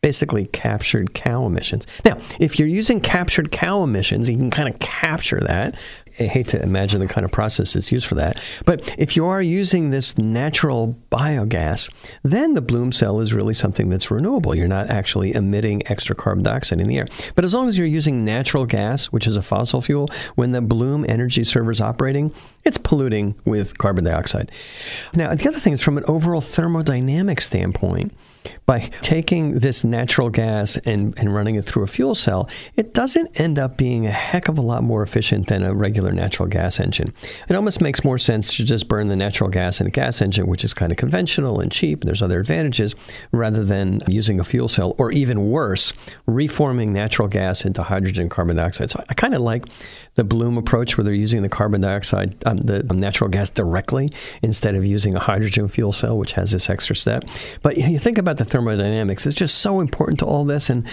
basically 0.03 0.45
captured 0.47 1.15
cow 1.15 1.47
emissions. 1.47 1.87
Now, 2.05 2.19
if 2.39 2.59
you're 2.59 2.67
using 2.67 2.99
captured 2.99 3.51
cow 3.51 3.81
emissions, 3.81 4.29
you 4.29 4.37
can 4.37 4.51
kind 4.51 4.69
of 4.69 4.77
capture 4.79 5.39
that. 5.39 5.75
I 6.19 6.25
hate 6.25 6.49
to 6.49 6.61
imagine 6.61 6.99
the 6.99 7.07
kind 7.07 7.25
of 7.25 7.31
process 7.31 7.73
that's 7.73 7.91
used 7.91 8.05
for 8.05 8.15
that. 8.15 8.39
But 8.65 8.95
if 8.99 9.15
you 9.15 9.25
are 9.25 9.41
using 9.41 9.89
this 9.89 10.15
natural 10.19 10.95
biogas, 11.11 11.91
then 12.21 12.53
the 12.53 12.61
bloom 12.61 12.91
cell 12.91 13.19
is 13.19 13.33
really 13.33 13.55
something 13.55 13.89
that's 13.89 14.11
renewable. 14.11 14.53
You're 14.53 14.67
not 14.67 14.91
actually 14.91 15.33
emitting 15.33 15.87
extra 15.89 16.15
carbon 16.15 16.43
dioxide 16.43 16.81
in 16.81 16.87
the 16.87 16.99
air. 16.99 17.07
But 17.33 17.45
as 17.45 17.55
long 17.55 17.67
as 17.67 17.77
you're 17.77 17.87
using 17.87 18.23
natural 18.23 18.67
gas, 18.67 19.05
which 19.05 19.25
is 19.25 19.37
a 19.37 19.41
fossil 19.41 19.81
fuel, 19.81 20.09
when 20.35 20.51
the 20.51 20.61
bloom 20.61 21.03
energy 21.09 21.43
server 21.43 21.71
is 21.71 21.81
operating, 21.81 22.31
it's 22.63 22.77
polluting 22.77 23.33
with 23.45 23.77
carbon 23.79 24.03
dioxide. 24.03 24.51
Now, 25.15 25.33
the 25.33 25.47
other 25.47 25.59
thing 25.59 25.73
is 25.73 25.81
from 25.81 25.97
an 25.97 26.03
overall 26.07 26.41
thermodynamic 26.41 27.41
standpoint, 27.41 28.13
by 28.65 28.79
taking 29.01 29.59
this 29.59 29.83
natural 29.83 30.29
gas 30.29 30.77
and, 30.85 31.17
and 31.17 31.33
running 31.33 31.55
it 31.55 31.65
through 31.65 31.83
a 31.83 31.87
fuel 31.87 32.15
cell, 32.15 32.49
it 32.75 32.93
doesn't 32.93 33.39
end 33.39 33.59
up 33.59 33.77
being 33.77 34.05
a 34.05 34.11
heck 34.11 34.47
of 34.47 34.57
a 34.57 34.61
lot 34.61 34.83
more 34.83 35.03
efficient 35.03 35.47
than 35.47 35.63
a 35.63 35.73
regular 35.73 36.11
natural 36.11 36.47
gas 36.47 36.79
engine. 36.79 37.13
It 37.49 37.55
almost 37.55 37.81
makes 37.81 38.03
more 38.03 38.17
sense 38.17 38.55
to 38.55 38.63
just 38.63 38.87
burn 38.87 39.07
the 39.07 39.15
natural 39.15 39.49
gas 39.49 39.81
in 39.81 39.87
a 39.87 39.89
gas 39.91 40.21
engine, 40.21 40.47
which 40.47 40.63
is 40.63 40.73
kind 40.73 40.91
of 40.91 40.97
conventional 40.97 41.59
and 41.59 41.71
cheap, 41.71 42.01
and 42.01 42.07
there's 42.07 42.21
other 42.21 42.39
advantages, 42.39 42.95
rather 43.31 43.63
than 43.63 44.01
using 44.07 44.39
a 44.39 44.43
fuel 44.43 44.67
cell, 44.67 44.95
or 44.97 45.11
even 45.11 45.49
worse, 45.49 45.93
reforming 46.25 46.93
natural 46.93 47.27
gas 47.27 47.65
into 47.65 47.83
hydrogen 47.83 48.29
carbon 48.29 48.55
dioxide. 48.55 48.89
So 48.89 49.03
I 49.09 49.13
kind 49.13 49.35
of 49.35 49.41
like 49.41 49.65
the 50.15 50.23
Bloom 50.23 50.57
approach 50.57 50.97
where 50.97 51.03
they're 51.03 51.13
using 51.13 51.41
the 51.41 51.49
carbon 51.49 51.81
dioxide, 51.81 52.35
um, 52.45 52.57
the 52.57 52.85
um, 52.89 52.99
natural 52.99 53.29
gas 53.29 53.49
directly 53.49 54.11
instead 54.41 54.75
of 54.75 54.85
using 54.85 55.15
a 55.15 55.19
hydrogen 55.19 55.67
fuel 55.67 55.91
cell, 55.91 56.17
which 56.17 56.33
has 56.33 56.51
this 56.51 56.69
extra 56.69 56.95
step. 56.95 57.25
But 57.61 57.77
you 57.77 57.99
think 57.99 58.17
about 58.17 58.37
the 58.37 58.45
thermodynamics, 58.53 59.25
is 59.25 59.33
just 59.33 59.57
so 59.57 59.79
important 59.79 60.19
to 60.19 60.25
all 60.25 60.45
this. 60.45 60.69
And 60.69 60.87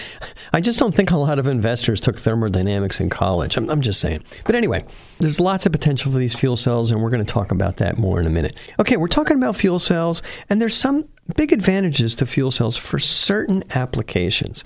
I 0.51 0.61
just 0.61 0.79
don't 0.79 0.93
think 0.93 1.11
a 1.11 1.17
lot 1.17 1.37
of 1.37 1.47
investors 1.47 2.01
took 2.01 2.17
thermodynamics 2.17 2.99
in 2.99 3.09
college. 3.09 3.55
I'm, 3.55 3.69
I'm 3.69 3.81
just 3.81 4.01
saying. 4.01 4.23
But 4.45 4.55
anyway, 4.55 4.83
there's 5.19 5.39
lots 5.39 5.67
of 5.67 5.71
potential 5.71 6.11
for 6.11 6.17
these 6.17 6.33
fuel 6.33 6.57
cells, 6.57 6.91
and 6.91 7.01
we're 7.01 7.11
going 7.11 7.23
to 7.23 7.31
talk 7.31 7.51
about 7.51 7.77
that 7.77 7.97
more 7.99 8.19
in 8.19 8.25
a 8.25 8.31
minute. 8.31 8.59
Okay, 8.79 8.97
we're 8.97 9.07
talking 9.07 9.37
about 9.37 9.55
fuel 9.55 9.77
cells, 9.77 10.23
and 10.49 10.59
there's 10.59 10.75
some 10.75 11.07
big 11.35 11.51
advantages 11.51 12.15
to 12.15 12.25
fuel 12.25 12.51
cells 12.51 12.77
for 12.77 12.99
certain 12.99 13.63
applications. 13.75 14.63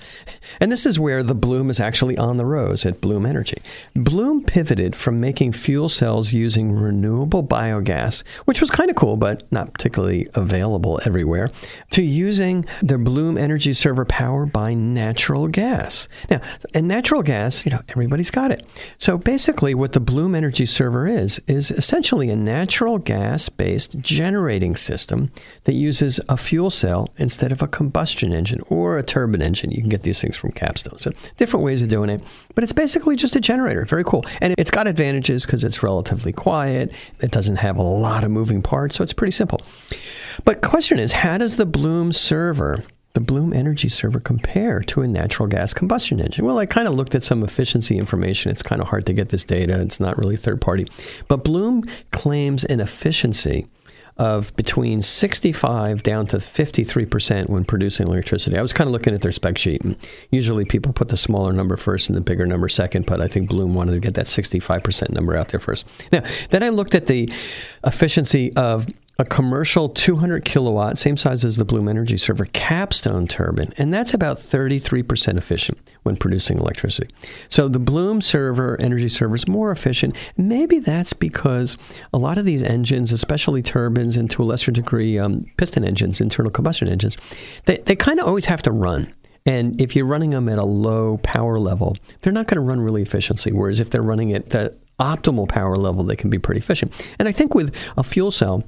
And 0.60 0.70
this 0.72 0.86
is 0.86 0.98
where 0.98 1.22
the 1.22 1.34
Bloom 1.34 1.70
is 1.70 1.80
actually 1.80 2.16
on 2.16 2.36
the 2.36 2.44
rose 2.44 2.86
at 2.86 3.00
Bloom 3.00 3.26
Energy. 3.26 3.60
Bloom 3.94 4.42
pivoted 4.42 4.94
from 4.96 5.20
making 5.20 5.52
fuel 5.52 5.88
cells 5.88 6.32
using 6.32 6.72
renewable 6.72 7.42
biogas, 7.42 8.22
which 8.44 8.60
was 8.60 8.70
kind 8.70 8.90
of 8.90 8.96
cool, 8.96 9.16
but 9.16 9.50
not 9.52 9.72
particularly 9.72 10.28
available 10.34 11.00
everywhere, 11.04 11.50
to 11.90 12.02
using 12.02 12.64
the 12.82 12.98
Bloom 12.98 13.36
Energy 13.36 13.72
server 13.72 14.04
power 14.04 14.46
by 14.46 14.74
natural 14.74 15.48
gas. 15.48 16.08
Now, 16.30 16.40
and 16.74 16.88
natural 16.88 17.22
gas, 17.22 17.64
you 17.64 17.70
know, 17.70 17.82
everybody's 17.88 18.30
got 18.30 18.50
it. 18.50 18.64
So 18.98 19.18
basically, 19.18 19.74
what 19.74 19.92
the 19.92 20.00
Bloom 20.00 20.34
Energy 20.34 20.66
server 20.66 21.06
is, 21.06 21.40
is 21.46 21.70
essentially 21.70 22.30
a 22.30 22.36
natural 22.36 22.98
gas 22.98 23.48
based 23.48 23.98
generating 23.98 24.76
system 24.76 25.30
that 25.64 25.74
uses 25.74 26.20
a 26.28 26.36
fuel 26.36 26.55
fuel 26.56 26.70
cell 26.70 27.06
instead 27.18 27.52
of 27.52 27.60
a 27.60 27.68
combustion 27.68 28.32
engine 28.32 28.62
or 28.70 28.96
a 28.96 29.02
turbine 29.02 29.42
engine. 29.42 29.70
You 29.70 29.82
can 29.82 29.90
get 29.90 30.04
these 30.04 30.22
things 30.22 30.38
from 30.38 30.52
Capstone. 30.52 30.96
So 30.96 31.10
different 31.36 31.66
ways 31.66 31.82
of 31.82 31.90
doing 31.90 32.08
it, 32.08 32.22
but 32.54 32.64
it's 32.64 32.72
basically 32.72 33.14
just 33.14 33.36
a 33.36 33.40
generator. 33.40 33.84
Very 33.84 34.04
cool. 34.04 34.24
And 34.40 34.54
it's 34.56 34.70
got 34.70 34.86
advantages 34.86 35.44
because 35.44 35.64
it's 35.64 35.82
relatively 35.82 36.32
quiet. 36.32 36.92
It 37.20 37.30
doesn't 37.30 37.56
have 37.56 37.76
a 37.76 37.82
lot 37.82 38.24
of 38.24 38.30
moving 38.30 38.62
parts, 38.62 38.96
so 38.96 39.04
it's 39.04 39.12
pretty 39.12 39.32
simple. 39.32 39.60
But 40.46 40.62
question 40.62 40.98
is, 40.98 41.12
how 41.12 41.36
does 41.36 41.56
the 41.56 41.66
Bloom 41.66 42.10
server 42.10 42.82
the 43.12 43.20
Bloom 43.20 43.54
Energy 43.54 43.88
Server 43.88 44.20
compare 44.20 44.80
to 44.80 45.00
a 45.00 45.06
natural 45.06 45.48
gas 45.48 45.74
combustion 45.74 46.20
engine? 46.20 46.44
Well, 46.44 46.58
I 46.58 46.66
kind 46.66 46.86
of 46.88 46.94
looked 46.94 47.14
at 47.14 47.22
some 47.22 47.42
efficiency 47.42 47.98
information. 47.98 48.50
It's 48.50 48.62
kind 48.62 48.80
of 48.80 48.88
hard 48.88 49.06
to 49.06 49.14
get 49.14 49.28
this 49.28 49.44
data, 49.44 49.78
it's 49.80 50.00
not 50.00 50.16
really 50.18 50.36
third 50.36 50.60
party. 50.62 50.86
But 51.28 51.44
Bloom 51.44 51.84
claims 52.12 52.64
an 52.64 52.80
efficiency 52.80 53.66
of 54.18 54.54
between 54.56 55.02
65 55.02 56.02
down 56.02 56.26
to 56.26 56.38
53% 56.38 57.48
when 57.48 57.64
producing 57.64 58.06
electricity. 58.06 58.56
I 58.56 58.62
was 58.62 58.72
kind 58.72 58.88
of 58.88 58.92
looking 58.92 59.14
at 59.14 59.22
their 59.22 59.32
spec 59.32 59.58
sheet. 59.58 59.82
And 59.82 59.96
usually 60.30 60.64
people 60.64 60.92
put 60.92 61.08
the 61.08 61.16
smaller 61.16 61.52
number 61.52 61.76
first 61.76 62.08
and 62.08 62.16
the 62.16 62.22
bigger 62.22 62.46
number 62.46 62.68
second, 62.68 63.06
but 63.06 63.20
I 63.20 63.28
think 63.28 63.50
Bloom 63.50 63.74
wanted 63.74 63.92
to 63.92 64.00
get 64.00 64.14
that 64.14 64.26
65% 64.26 65.10
number 65.10 65.36
out 65.36 65.48
there 65.48 65.60
first. 65.60 65.86
Now, 66.12 66.22
then 66.50 66.62
I 66.62 66.70
looked 66.70 66.94
at 66.94 67.06
the 67.06 67.30
efficiency 67.84 68.54
of 68.56 68.88
a 69.18 69.24
commercial 69.24 69.88
200 69.88 70.44
kilowatt, 70.44 70.98
same 70.98 71.16
size 71.16 71.44
as 71.44 71.56
the 71.56 71.64
Bloom 71.64 71.88
Energy 71.88 72.18
Server 72.18 72.44
capstone 72.52 73.26
turbine, 73.26 73.72
and 73.78 73.92
that's 73.92 74.12
about 74.12 74.38
33% 74.38 75.38
efficient 75.38 75.78
when 76.02 76.16
producing 76.16 76.58
electricity. 76.58 77.08
So 77.48 77.68
the 77.68 77.78
Bloom 77.78 78.20
server, 78.20 78.76
energy 78.80 79.08
server, 79.08 79.34
is 79.34 79.48
more 79.48 79.70
efficient. 79.70 80.16
Maybe 80.36 80.80
that's 80.80 81.14
because 81.14 81.78
a 82.12 82.18
lot 82.18 82.36
of 82.36 82.44
these 82.44 82.62
engines, 82.62 83.12
especially 83.12 83.62
turbines 83.62 84.16
and 84.16 84.30
to 84.32 84.42
a 84.42 84.44
lesser 84.44 84.70
degree 84.70 85.18
um, 85.18 85.46
piston 85.56 85.84
engines, 85.84 86.20
internal 86.20 86.50
combustion 86.50 86.88
engines, 86.88 87.16
they, 87.64 87.78
they 87.78 87.96
kind 87.96 88.20
of 88.20 88.26
always 88.26 88.44
have 88.44 88.62
to 88.62 88.72
run. 88.72 89.12
And 89.46 89.80
if 89.80 89.94
you're 89.94 90.06
running 90.06 90.30
them 90.30 90.48
at 90.48 90.58
a 90.58 90.64
low 90.64 91.18
power 91.22 91.58
level, 91.58 91.96
they're 92.20 92.32
not 92.32 92.48
going 92.48 92.56
to 92.56 92.68
run 92.68 92.80
really 92.80 93.02
efficiently. 93.02 93.52
Whereas 93.52 93.78
if 93.78 93.90
they're 93.90 94.02
running 94.02 94.34
at 94.34 94.50
the 94.50 94.76
optimal 94.98 95.48
power 95.48 95.76
level, 95.76 96.02
they 96.02 96.16
can 96.16 96.30
be 96.30 96.38
pretty 96.38 96.58
efficient. 96.58 96.92
And 97.18 97.28
I 97.28 97.32
think 97.32 97.54
with 97.54 97.74
a 97.96 98.02
fuel 98.02 98.32
cell, 98.32 98.64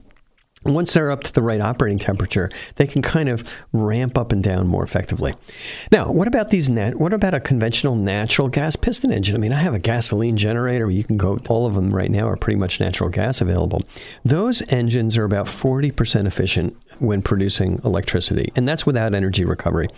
once 0.64 0.92
they're 0.92 1.10
up 1.10 1.22
to 1.24 1.32
the 1.32 1.42
right 1.42 1.60
operating 1.60 1.98
temperature, 1.98 2.50
they 2.76 2.86
can 2.86 3.00
kind 3.00 3.28
of 3.28 3.48
ramp 3.72 4.18
up 4.18 4.32
and 4.32 4.42
down 4.42 4.66
more 4.66 4.84
effectively. 4.84 5.34
Now, 5.92 6.10
what 6.10 6.28
about 6.28 6.50
these? 6.50 6.68
What 6.68 7.12
about 7.12 7.34
a 7.34 7.40
conventional 7.40 7.94
natural 7.94 8.48
gas 8.48 8.76
piston 8.76 9.12
engine? 9.12 9.36
I 9.36 9.38
mean, 9.38 9.52
I 9.52 9.60
have 9.60 9.74
a 9.74 9.78
gasoline 9.78 10.36
generator. 10.36 10.90
You 10.90 11.04
can 11.04 11.16
go. 11.16 11.38
All 11.48 11.66
of 11.66 11.74
them 11.74 11.90
right 11.90 12.10
now 12.10 12.28
are 12.28 12.36
pretty 12.36 12.58
much 12.58 12.80
natural 12.80 13.08
gas 13.08 13.40
available. 13.40 13.82
Those 14.24 14.62
engines 14.72 15.16
are 15.16 15.24
about 15.24 15.48
forty 15.48 15.90
percent 15.90 16.26
efficient 16.26 16.76
when 16.98 17.22
producing 17.22 17.80
electricity, 17.84 18.52
and 18.56 18.68
that's 18.68 18.84
without 18.84 19.14
energy 19.14 19.44
recovery. 19.44 19.88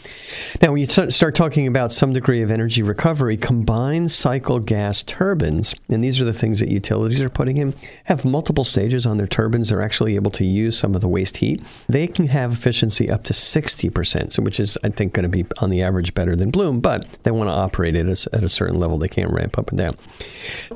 Now, 0.61 0.73
when 0.73 0.81
you 0.81 0.87
start 0.87 1.35
talking 1.35 1.67
about 1.67 1.93
some 1.93 2.13
degree 2.13 2.43
of 2.43 2.51
energy 2.51 2.83
recovery, 2.83 3.37
combined 3.37 4.13
cycle 4.13 4.61
gas 4.61 5.03
turbines, 5.03 5.75
and 5.89 6.05
these 6.05 6.21
are 6.21 6.25
the 6.25 6.33
things 6.33 6.61
that 6.61 6.69
utilities 6.69 7.21
are 7.23 7.31
putting 7.31 7.57
in, 7.57 7.75
have 8.05 8.25
multiple 8.25 8.65
stages 8.65 9.07
on 9.07 9.17
their 9.17 9.27
turbines. 9.27 9.71
They're 9.71 9.83
actually 9.83 10.15
able 10.15 10.31
to 10.33 10.45
some 10.71 10.95
of 10.95 11.01
the 11.01 11.09
waste 11.09 11.37
heat, 11.39 11.63
they 11.89 12.07
can 12.07 12.27
have 12.29 12.53
efficiency 12.53 13.09
up 13.09 13.25
to 13.25 13.33
60%, 13.33 14.33
so 14.33 14.43
which 14.43 14.59
is, 14.59 14.77
I 14.83 14.89
think, 14.89 15.13
going 15.13 15.23
to 15.25 15.29
be 15.31 15.45
on 15.59 15.71
the 15.71 15.83
average 15.83 16.13
better 16.15 16.35
than 16.35 16.51
Bloom, 16.51 16.81
but 16.81 17.07
they 17.23 17.31
want 17.31 17.49
to 17.49 17.55
operate 17.55 17.95
it 17.95 18.09
at 18.33 18.43
a 18.43 18.49
certain 18.49 18.79
level. 18.79 18.99
They 18.99 19.09
can't 19.09 19.31
ramp 19.31 19.59
up 19.59 19.69
and 19.69 19.79
down. 19.79 19.97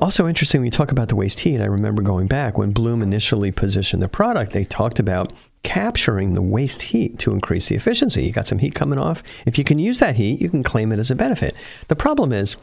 Also 0.01 0.27
interesting, 0.27 0.61
when 0.61 0.65
you 0.65 0.71
talk 0.71 0.91
about 0.91 1.09
the 1.09 1.15
waste 1.15 1.41
heat, 1.41 1.59
I 1.59 1.65
remember 1.65 2.01
going 2.01 2.27
back 2.27 2.57
when 2.57 2.71
Bloom 2.71 3.01
initially 3.01 3.51
positioned 3.51 4.01
the 4.01 4.07
product, 4.07 4.51
they 4.53 4.63
talked 4.63 4.99
about 4.99 5.33
capturing 5.65 6.35
the 6.35 6.43
waste 6.43 6.83
heat 6.83 7.17
to 7.17 7.31
increase 7.31 7.69
the 7.69 7.75
efficiency. 7.75 8.23
You 8.23 8.31
got 8.31 8.45
some 8.45 8.59
heat 8.59 8.75
coming 8.75 8.99
off. 8.99 9.23
If 9.47 9.57
you 9.57 9.63
can 9.63 9.79
use 9.79 9.97
that 9.97 10.15
heat, 10.15 10.39
you 10.39 10.47
can 10.47 10.61
claim 10.61 10.91
it 10.91 10.99
as 10.99 11.09
a 11.09 11.15
benefit. 11.15 11.55
The 11.87 11.95
problem 11.95 12.31
is 12.31 12.55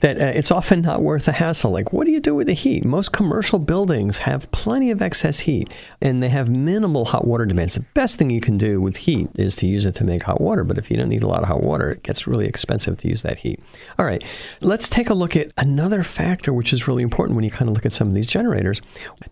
that 0.00 0.18
uh, 0.18 0.32
it's 0.34 0.50
often 0.50 0.80
not 0.80 1.02
worth 1.02 1.26
the 1.26 1.32
hassle. 1.32 1.70
Like, 1.70 1.92
what 1.92 2.06
do 2.06 2.10
you 2.10 2.20
do 2.20 2.34
with 2.34 2.46
the 2.46 2.54
heat? 2.54 2.86
Most 2.86 3.12
commercial 3.12 3.58
buildings 3.58 4.16
have 4.18 4.50
plenty 4.50 4.90
of 4.90 5.02
excess 5.02 5.40
heat 5.40 5.68
and 6.00 6.22
they 6.22 6.30
have 6.30 6.48
minimal 6.48 7.04
hot 7.04 7.26
water 7.26 7.44
demands. 7.44 7.74
The 7.74 7.84
best 7.92 8.16
thing 8.16 8.30
you 8.30 8.40
can 8.40 8.56
do 8.56 8.80
with 8.80 8.96
heat 8.96 9.28
is 9.34 9.54
to 9.56 9.66
use 9.66 9.84
it 9.84 9.94
to 9.96 10.04
make 10.04 10.22
hot 10.22 10.40
water. 10.40 10.64
But 10.64 10.78
if 10.78 10.90
you 10.90 10.96
don't 10.96 11.10
need 11.10 11.22
a 11.22 11.28
lot 11.28 11.42
of 11.42 11.48
hot 11.48 11.62
water, 11.62 11.90
it 11.90 12.02
gets 12.02 12.26
really 12.26 12.46
expensive 12.46 12.96
to 12.98 13.08
use 13.08 13.20
that 13.22 13.36
heat. 13.36 13.62
All 13.98 14.06
right, 14.06 14.24
let's 14.62 14.88
take 14.88 15.10
a 15.10 15.14
look 15.14 15.36
at 15.36 15.52
another 15.58 16.02
factor 16.02 16.54
which 16.54 16.72
is 16.72 16.88
really 16.88 17.02
important 17.02 17.36
when 17.36 17.44
you 17.44 17.50
kind 17.50 17.68
of 17.68 17.74
look 17.74 17.84
at 17.84 17.92
some 17.92 18.08
of 18.08 18.14
these 18.14 18.26
generators. 18.26 18.80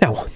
Now, 0.03 0.27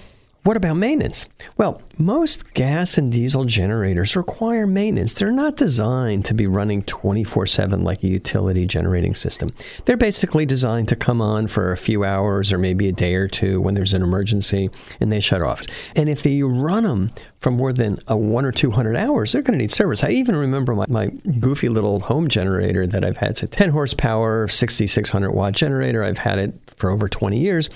what 0.42 0.56
about 0.56 0.78
maintenance? 0.78 1.26
Well, 1.59 1.82
most 1.99 2.54
gas 2.54 2.97
and 2.97 3.12
diesel 3.12 3.44
generators 3.44 4.16
require 4.16 4.66
maintenance. 4.66 5.12
They're 5.12 5.30
not 5.30 5.56
designed 5.56 6.25
to 6.26 6.35
be 6.35 6.47
running 6.47 6.82
24 6.82 7.47
7 7.47 7.85
like 7.85 8.02
a 8.02 8.09
utility 8.09 8.64
generating 8.64 9.14
system. 9.14 9.50
They're 9.85 9.99
basically 9.99 10.47
designed 10.47 10.88
to 10.88 10.97
come 10.97 11.20
on 11.20 11.47
for 11.47 11.73
a 11.73 11.76
few 11.76 12.04
hours 12.04 12.54
or 12.54 12.59
maybe 12.59 12.88
a 12.88 12.92
day 12.92 13.16
or 13.16 13.28
two 13.28 13.61
when 13.61 13.75
there's 13.75 13.92
an 13.92 14.02
emergency 14.02 14.70
and 14.99 15.12
they 15.12 15.20
shut 15.20 15.42
off. 15.42 15.61
And 15.94 16.09
if 16.09 16.25
you 16.25 16.49
run 16.49 16.85
them 16.85 17.11
for 17.40 17.50
more 17.50 17.73
than 17.73 17.99
a 18.06 18.16
one 18.16 18.44
or 18.44 18.52
two 18.52 18.70
hundred 18.70 18.97
hours, 18.97 19.32
they're 19.32 19.42
going 19.42 19.59
to 19.59 19.62
need 19.62 19.73
service. 19.73 20.04
I 20.04 20.11
even 20.11 20.37
remember 20.37 20.75
my, 20.75 20.85
my 20.88 21.06
goofy 21.38 21.68
little 21.68 22.00
home 22.00 22.28
generator 22.28 22.87
that 22.87 23.04
I've 23.04 23.16
had. 23.16 23.30
It's 23.30 23.42
a 23.42 23.47
10 23.47 23.70
horsepower, 23.70 24.47
6600 24.49 25.30
watt 25.30 25.54
generator. 25.54 26.04
I've 26.04 26.18
had 26.18 26.38
it 26.38 26.54
for 26.76 26.90
over 26.90 27.09
20 27.09 27.38
years. 27.38 27.70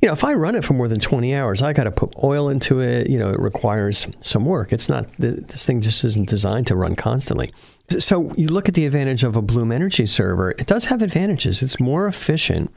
You 0.00 0.06
know, 0.06 0.12
if 0.12 0.22
I 0.22 0.34
run 0.34 0.54
it 0.54 0.64
for 0.64 0.74
more 0.74 0.88
than 0.88 1.00
20 1.00 1.34
hours, 1.34 1.62
I 1.62 1.72
got 1.72 1.84
to 1.84 1.90
put 1.90 2.14
oil 2.22 2.48
into 2.48 2.80
it. 2.80 3.10
You 3.10 3.18
know, 3.18 3.30
it 3.30 3.40
requires 3.40 4.06
some 4.20 4.44
work. 4.44 4.72
It's 4.72 4.88
not, 4.88 5.10
this 5.18 5.66
thing 5.66 5.80
just 5.80 6.04
isn't 6.04 6.28
designed 6.28 6.68
to 6.68 6.76
run 6.76 6.94
constantly. 6.94 7.52
So 7.98 8.32
you 8.36 8.48
look 8.48 8.68
at 8.68 8.74
the 8.74 8.86
advantage 8.86 9.24
of 9.24 9.36
a 9.36 9.42
Bloom 9.42 9.72
Energy 9.72 10.06
server, 10.06 10.52
it 10.52 10.66
does 10.66 10.84
have 10.86 11.02
advantages. 11.02 11.60
It's 11.60 11.80
more 11.80 12.06
efficient 12.06 12.72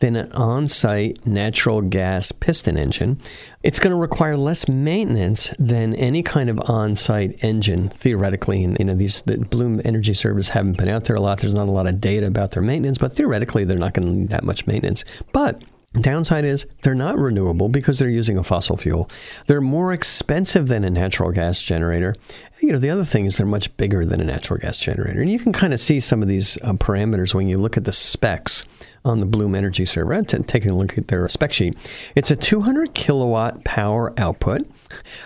than 0.00 0.16
an 0.16 0.32
on 0.32 0.68
site 0.68 1.24
natural 1.26 1.82
gas 1.82 2.32
piston 2.32 2.76
engine. 2.76 3.20
It's 3.62 3.78
going 3.78 3.90
to 3.90 3.96
require 3.96 4.36
less 4.36 4.68
maintenance 4.68 5.52
than 5.58 5.94
any 5.94 6.22
kind 6.22 6.50
of 6.50 6.58
on 6.68 6.96
site 6.96 7.42
engine, 7.44 7.88
theoretically. 7.90 8.64
And, 8.64 8.76
you 8.78 8.86
know, 8.86 8.94
these 8.94 9.22
the 9.22 9.38
Bloom 9.38 9.80
Energy 9.84 10.14
servers 10.14 10.48
haven't 10.48 10.78
been 10.78 10.88
out 10.88 11.04
there 11.04 11.16
a 11.16 11.20
lot. 11.20 11.40
There's 11.40 11.54
not 11.54 11.68
a 11.68 11.72
lot 11.72 11.86
of 11.86 12.00
data 12.00 12.26
about 12.26 12.52
their 12.52 12.62
maintenance, 12.62 12.98
but 12.98 13.12
theoretically, 13.12 13.64
they're 13.64 13.78
not 13.78 13.94
going 13.94 14.08
to 14.08 14.14
need 14.14 14.28
that 14.30 14.44
much 14.44 14.66
maintenance. 14.66 15.04
But 15.32 15.62
Downside 15.94 16.44
is 16.44 16.66
they're 16.82 16.94
not 16.94 17.18
renewable 17.18 17.68
because 17.68 17.98
they're 17.98 18.08
using 18.08 18.38
a 18.38 18.44
fossil 18.44 18.76
fuel. 18.76 19.10
They're 19.46 19.60
more 19.60 19.92
expensive 19.92 20.68
than 20.68 20.84
a 20.84 20.90
natural 20.90 21.32
gas 21.32 21.60
generator. 21.60 22.14
You 22.60 22.72
know, 22.72 22.78
the 22.78 22.90
other 22.90 23.04
thing 23.04 23.26
is 23.26 23.38
they're 23.38 23.46
much 23.46 23.76
bigger 23.76 24.04
than 24.04 24.20
a 24.20 24.24
natural 24.24 24.60
gas 24.60 24.78
generator. 24.78 25.20
And 25.20 25.30
you 25.30 25.40
can 25.40 25.52
kind 25.52 25.74
of 25.74 25.80
see 25.80 25.98
some 25.98 26.22
of 26.22 26.28
these 26.28 26.56
um, 26.62 26.78
parameters 26.78 27.34
when 27.34 27.48
you 27.48 27.58
look 27.58 27.76
at 27.76 27.86
the 27.86 27.92
specs 27.92 28.64
on 29.04 29.20
the 29.20 29.26
Bloom 29.26 29.54
Energy 29.54 29.84
server. 29.84 30.12
And 30.12 30.28
taking 30.48 30.70
a 30.70 30.76
look 30.76 30.98
at 30.98 31.08
their 31.08 31.26
spec 31.28 31.52
sheet, 31.52 31.76
it's 32.14 32.30
a 32.30 32.36
200 32.36 32.94
kilowatt 32.94 33.64
power 33.64 34.12
output. 34.18 34.62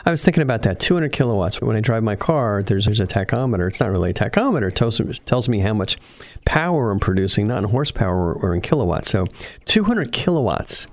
I 0.05 0.11
was 0.11 0.23
thinking 0.23 0.43
about 0.43 0.63
that 0.63 0.79
200 0.81 1.13
kilowatts. 1.13 1.61
When 1.61 1.77
I 1.77 1.81
drive 1.81 2.03
my 2.03 2.17
car, 2.17 2.63
there's, 2.63 2.85
there's 2.85 3.01
a 3.01 3.07
tachometer. 3.07 3.67
It's 3.69 3.81
not 3.81 3.91
really 3.91 4.11
a 4.11 4.15
tachometer. 4.15 4.69
It 4.69 4.77
tells, 4.77 5.01
tells 5.21 5.49
me 5.49 5.61
how 5.61 5.75
much 5.75 5.97
power 6.45 6.91
I'm 6.91 7.01
producing, 7.01 7.49
not 7.49 7.63
in 7.63 7.71
horsepower 7.71 8.35
or 8.35 8.55
in 8.55 8.61
kilowatts. 8.61 9.11
So 9.11 9.27
200 9.65 10.13
kilowatts 10.13 10.87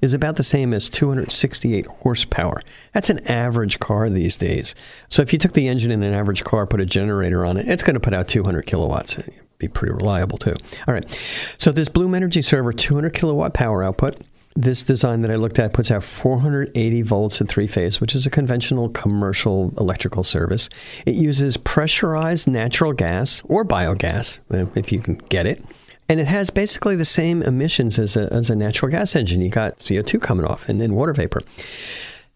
is 0.00 0.14
about 0.14 0.36
the 0.36 0.42
same 0.42 0.72
as 0.72 0.88
268 0.88 1.86
horsepower. 1.86 2.60
That's 2.92 3.10
an 3.10 3.26
average 3.26 3.80
car 3.80 4.08
these 4.08 4.36
days. 4.36 4.74
So 5.08 5.22
if 5.22 5.32
you 5.32 5.38
took 5.38 5.54
the 5.54 5.68
engine 5.68 5.90
in 5.90 6.02
an 6.02 6.14
average 6.14 6.44
car, 6.44 6.66
put 6.66 6.80
a 6.80 6.86
generator 6.86 7.44
on 7.44 7.56
it, 7.56 7.68
it's 7.68 7.82
going 7.82 7.94
to 7.94 8.00
put 8.00 8.14
out 8.14 8.28
200 8.28 8.66
kilowatts 8.66 9.18
be 9.58 9.68
pretty 9.68 9.92
reliable 9.92 10.38
too. 10.38 10.54
All 10.86 10.94
right. 10.94 11.20
So 11.58 11.72
this 11.72 11.88
Bloom 11.88 12.14
Energy 12.14 12.42
server, 12.42 12.72
200 12.72 13.12
kilowatt 13.12 13.54
power 13.54 13.82
output. 13.82 14.16
This 14.56 14.82
design 14.82 15.20
that 15.22 15.30
I 15.30 15.36
looked 15.36 15.60
at 15.60 15.72
puts 15.72 15.90
out 15.92 16.02
480 16.02 17.02
volts 17.02 17.40
at 17.40 17.48
three 17.48 17.68
phase, 17.68 18.00
which 18.00 18.16
is 18.16 18.26
a 18.26 18.30
conventional 18.30 18.88
commercial 18.88 19.72
electrical 19.78 20.24
service. 20.24 20.68
It 21.06 21.14
uses 21.14 21.56
pressurized 21.56 22.48
natural 22.48 22.92
gas 22.92 23.40
or 23.44 23.64
biogas, 23.64 24.40
uh, 24.50 24.66
if 24.74 24.90
you 24.90 25.00
can 25.00 25.14
get 25.28 25.46
it. 25.46 25.62
And 26.08 26.18
it 26.18 26.26
has 26.26 26.50
basically 26.50 26.96
the 26.96 27.04
same 27.04 27.42
emissions 27.42 27.98
as 27.98 28.16
a, 28.16 28.32
as 28.32 28.50
a 28.50 28.56
natural 28.56 28.90
gas 28.90 29.14
engine. 29.14 29.42
You 29.42 29.50
got 29.50 29.76
CO2 29.78 30.20
coming 30.20 30.46
off 30.46 30.68
and, 30.68 30.80
and 30.80 30.96
water 30.96 31.12
vapor. 31.12 31.40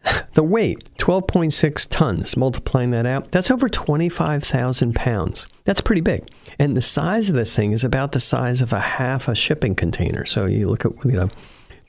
The 0.34 0.42
weight, 0.42 0.88
12.6 0.96 1.86
tons, 1.90 2.38
multiplying 2.38 2.90
that 2.92 3.04
out, 3.04 3.30
that's 3.30 3.50
over 3.50 3.68
25,000 3.68 4.94
pounds. 4.94 5.46
That's 5.64 5.82
pretty 5.82 6.00
big. 6.00 6.26
And 6.58 6.74
the 6.74 6.80
size 6.80 7.28
of 7.28 7.36
this 7.36 7.54
thing 7.54 7.72
is 7.72 7.84
about 7.84 8.12
the 8.12 8.20
size 8.20 8.62
of 8.62 8.72
a 8.72 8.80
half 8.80 9.28
a 9.28 9.34
shipping 9.34 9.74
container. 9.74 10.24
So 10.24 10.46
you 10.46 10.70
look 10.70 10.86
at, 10.86 10.92
you 11.04 11.12
know, 11.12 11.28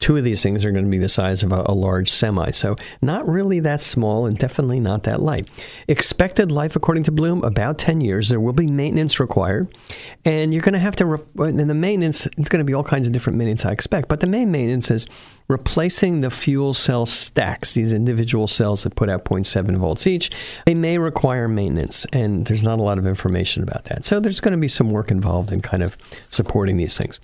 Two 0.04 0.18
of 0.18 0.26
these 0.26 0.44
things 0.44 0.66
are 0.66 0.72
going 0.72 0.84
to 0.84 0.92
be 0.92 0.98
the 0.98 1.08
size 1.08 1.44
of 1.44 1.54
a, 1.54 1.64
a 1.66 1.74
large 1.74 2.12
semi, 2.12 2.52
so 2.52 2.76
not 3.02 3.26
really 3.26 3.62
that 3.62 3.82
small 3.82 4.26
and 4.26 4.38
definitely 4.38 4.82
not 4.82 5.04
that 5.04 5.22
light. 5.22 5.48
Expected 5.88 6.52
life, 6.52 6.76
according 6.76 7.06
to 7.06 7.12
Bloom, 7.14 7.42
about 7.46 7.78
10 7.78 8.02
years. 8.02 8.28
There 8.28 8.42
will 8.42 8.52
be 8.52 8.68
maintenance 8.68 9.22
required, 9.22 9.74
and 10.26 10.54
you're 10.54 10.62
going 10.62 10.74
to 10.74 10.80
have 10.80 10.98
to, 10.98 11.06
re- 11.06 11.20
and 11.38 11.70
the 11.70 11.74
maintenance, 11.74 12.26
it's 12.38 12.50
going 12.50 12.60
to 12.60 12.66
be 12.66 12.74
all 12.74 12.84
kinds 12.84 13.08
of 13.08 13.14
different 13.14 13.38
maintenance 13.38 13.64
I 13.64 13.72
expect, 13.72 14.10
but 14.10 14.20
the 14.20 14.28
main 14.28 14.52
maintenance 14.52 14.92
is 14.92 15.08
replacing 15.48 16.22
the 16.22 16.30
fuel 16.30 16.74
cell 16.74 17.06
stacks, 17.06 17.74
these 17.74 17.94
individual 17.94 18.48
cells 18.48 18.84
that 18.84 18.96
put 18.96 19.10
out 19.10 19.26
0.7 19.26 19.78
volts 19.78 20.08
each, 20.08 20.32
they 20.66 20.74
may 20.74 20.98
require 20.98 21.48
maintenance, 21.48 22.06
and 22.14 22.46
there's 22.46 22.64
not 22.64 22.80
a 22.80 22.82
lot 22.82 22.98
of 22.98 23.06
information 23.06 23.64
about 23.64 23.86
that. 23.86 24.06
So 24.06 24.20
there's 24.20 24.40
going 24.40 24.54
to 24.54 24.60
be 24.60 24.68
some 24.68 24.92
work 24.92 25.12
involved 25.12 25.52
in 25.52 25.62
kind 25.62 25.84
of 25.84 25.98
supporting 26.30 26.78
these 26.78 26.98
things. 26.98 27.20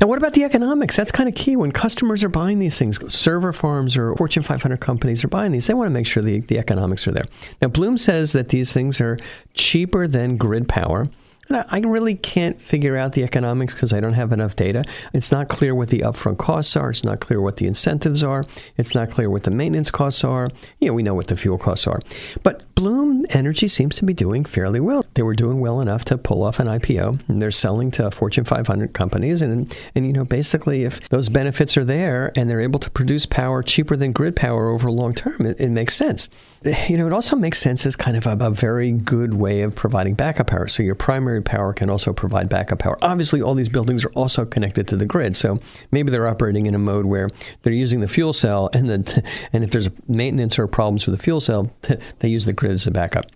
Now, 0.00 0.06
what 0.06 0.18
about 0.18 0.34
the 0.34 0.44
economics? 0.44 0.96
That's 0.96 1.12
kind 1.12 1.28
of 1.28 1.34
key 1.34 1.56
when 1.56 1.72
customers 1.72 2.15
are 2.24 2.28
buying 2.28 2.58
these 2.58 2.78
things. 2.78 3.00
Server 3.12 3.52
farms 3.52 3.96
or 3.96 4.14
Fortune 4.16 4.42
500 4.42 4.80
companies 4.80 5.24
are 5.24 5.28
buying 5.28 5.52
these. 5.52 5.66
They 5.66 5.74
want 5.74 5.86
to 5.86 5.92
make 5.92 6.06
sure 6.06 6.22
the, 6.22 6.40
the 6.40 6.58
economics 6.58 7.06
are 7.06 7.12
there. 7.12 7.24
Now, 7.62 7.68
Bloom 7.68 7.98
says 7.98 8.32
that 8.32 8.48
these 8.48 8.72
things 8.72 9.00
are 9.00 9.18
cheaper 9.54 10.06
than 10.06 10.36
grid 10.36 10.68
power. 10.68 11.04
And 11.48 11.64
I 11.68 11.78
really 11.78 12.16
can't 12.16 12.60
figure 12.60 12.96
out 12.96 13.12
the 13.12 13.22
economics 13.22 13.72
because 13.72 13.92
I 13.92 14.00
don't 14.00 14.14
have 14.14 14.32
enough 14.32 14.56
data. 14.56 14.82
It's 15.12 15.30
not 15.30 15.48
clear 15.48 15.74
what 15.74 15.90
the 15.90 16.00
upfront 16.00 16.38
costs 16.38 16.76
are. 16.76 16.90
It's 16.90 17.04
not 17.04 17.20
clear 17.20 17.40
what 17.40 17.56
the 17.56 17.66
incentives 17.66 18.24
are. 18.24 18.44
It's 18.76 18.94
not 18.94 19.10
clear 19.10 19.30
what 19.30 19.44
the 19.44 19.52
maintenance 19.52 19.90
costs 19.90 20.24
are. 20.24 20.48
Yeah, 20.80 20.90
we 20.90 21.04
know 21.04 21.14
what 21.14 21.28
the 21.28 21.36
fuel 21.36 21.58
costs 21.58 21.86
are. 21.86 22.00
But 22.42 22.64
Bloom 22.76 23.24
Energy 23.30 23.68
seems 23.68 23.96
to 23.96 24.04
be 24.04 24.12
doing 24.12 24.44
fairly 24.44 24.80
well. 24.80 25.06
They 25.14 25.22
were 25.22 25.34
doing 25.34 25.60
well 25.60 25.80
enough 25.80 26.04
to 26.04 26.18
pull 26.18 26.42
off 26.42 26.60
an 26.60 26.66
IPO, 26.66 27.26
and 27.26 27.40
they're 27.40 27.50
selling 27.50 27.90
to 27.92 28.10
Fortune 28.10 28.44
500 28.44 28.92
companies. 28.92 29.40
And, 29.40 29.74
and 29.94 30.06
you 30.06 30.12
know, 30.12 30.26
basically, 30.26 30.84
if 30.84 31.08
those 31.08 31.30
benefits 31.30 31.78
are 31.78 31.86
there 31.86 32.32
and 32.36 32.50
they're 32.50 32.60
able 32.60 32.78
to 32.80 32.90
produce 32.90 33.24
power 33.24 33.62
cheaper 33.62 33.96
than 33.96 34.12
grid 34.12 34.36
power 34.36 34.68
over 34.68 34.88
a 34.88 34.92
long 34.92 35.14
term, 35.14 35.46
it, 35.46 35.58
it 35.58 35.70
makes 35.70 35.96
sense. 35.96 36.28
Eh, 36.66 36.88
you 36.88 36.98
know, 36.98 37.06
it 37.06 37.14
also 37.14 37.34
makes 37.34 37.58
sense 37.58 37.86
as 37.86 37.96
kind 37.96 38.14
of 38.14 38.26
a, 38.26 38.36
a 38.44 38.50
very 38.50 38.92
good 38.92 39.32
way 39.32 39.62
of 39.62 39.74
providing 39.74 40.12
backup 40.12 40.48
power. 40.48 40.68
So 40.68 40.82
your 40.82 40.94
primary 40.94 41.42
power 41.42 41.72
can 41.72 41.88
also 41.88 42.12
provide 42.12 42.50
backup 42.50 42.80
power. 42.80 42.98
Obviously, 43.00 43.40
all 43.40 43.54
these 43.54 43.70
buildings 43.70 44.04
are 44.04 44.12
also 44.12 44.44
connected 44.44 44.86
to 44.88 44.98
the 44.98 45.06
grid, 45.06 45.34
so 45.34 45.56
maybe 45.92 46.10
they're 46.10 46.28
operating 46.28 46.66
in 46.66 46.74
a 46.74 46.78
mode 46.78 47.06
where 47.06 47.30
they're 47.62 47.72
using 47.72 48.00
the 48.00 48.08
fuel 48.08 48.34
cell, 48.34 48.68
and 48.74 48.90
then 48.90 49.04
and 49.54 49.64
if 49.64 49.70
there's 49.70 49.88
maintenance 50.10 50.58
or 50.58 50.66
problems 50.66 51.06
with 51.06 51.16
the 51.16 51.22
fuel 51.22 51.40
cell, 51.40 51.72
they 52.18 52.28
use 52.28 52.44
the 52.44 52.52
grid 52.52 52.65
as 52.72 52.86
a 52.86 52.90
backup. 52.90 53.26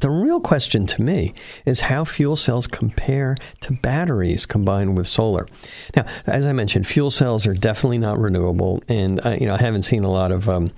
The 0.00 0.10
real 0.10 0.40
question 0.40 0.86
to 0.86 1.02
me 1.02 1.34
is 1.66 1.80
how 1.80 2.04
fuel 2.04 2.36
cells 2.36 2.66
compare 2.66 3.36
to 3.60 3.72
batteries 3.74 4.44
combined 4.44 4.96
with 4.96 5.06
solar. 5.06 5.46
Now, 5.94 6.06
as 6.26 6.46
I 6.46 6.52
mentioned, 6.52 6.86
fuel 6.86 7.10
cells 7.10 7.46
are 7.46 7.54
definitely 7.54 7.98
not 7.98 8.18
renewable, 8.18 8.82
and 8.88 9.20
I, 9.24 9.36
you 9.36 9.46
know 9.46 9.54
I 9.54 9.60
haven't 9.60 9.84
seen 9.84 10.04
a 10.04 10.10
lot 10.10 10.32
of 10.32 10.48
um, 10.48 10.70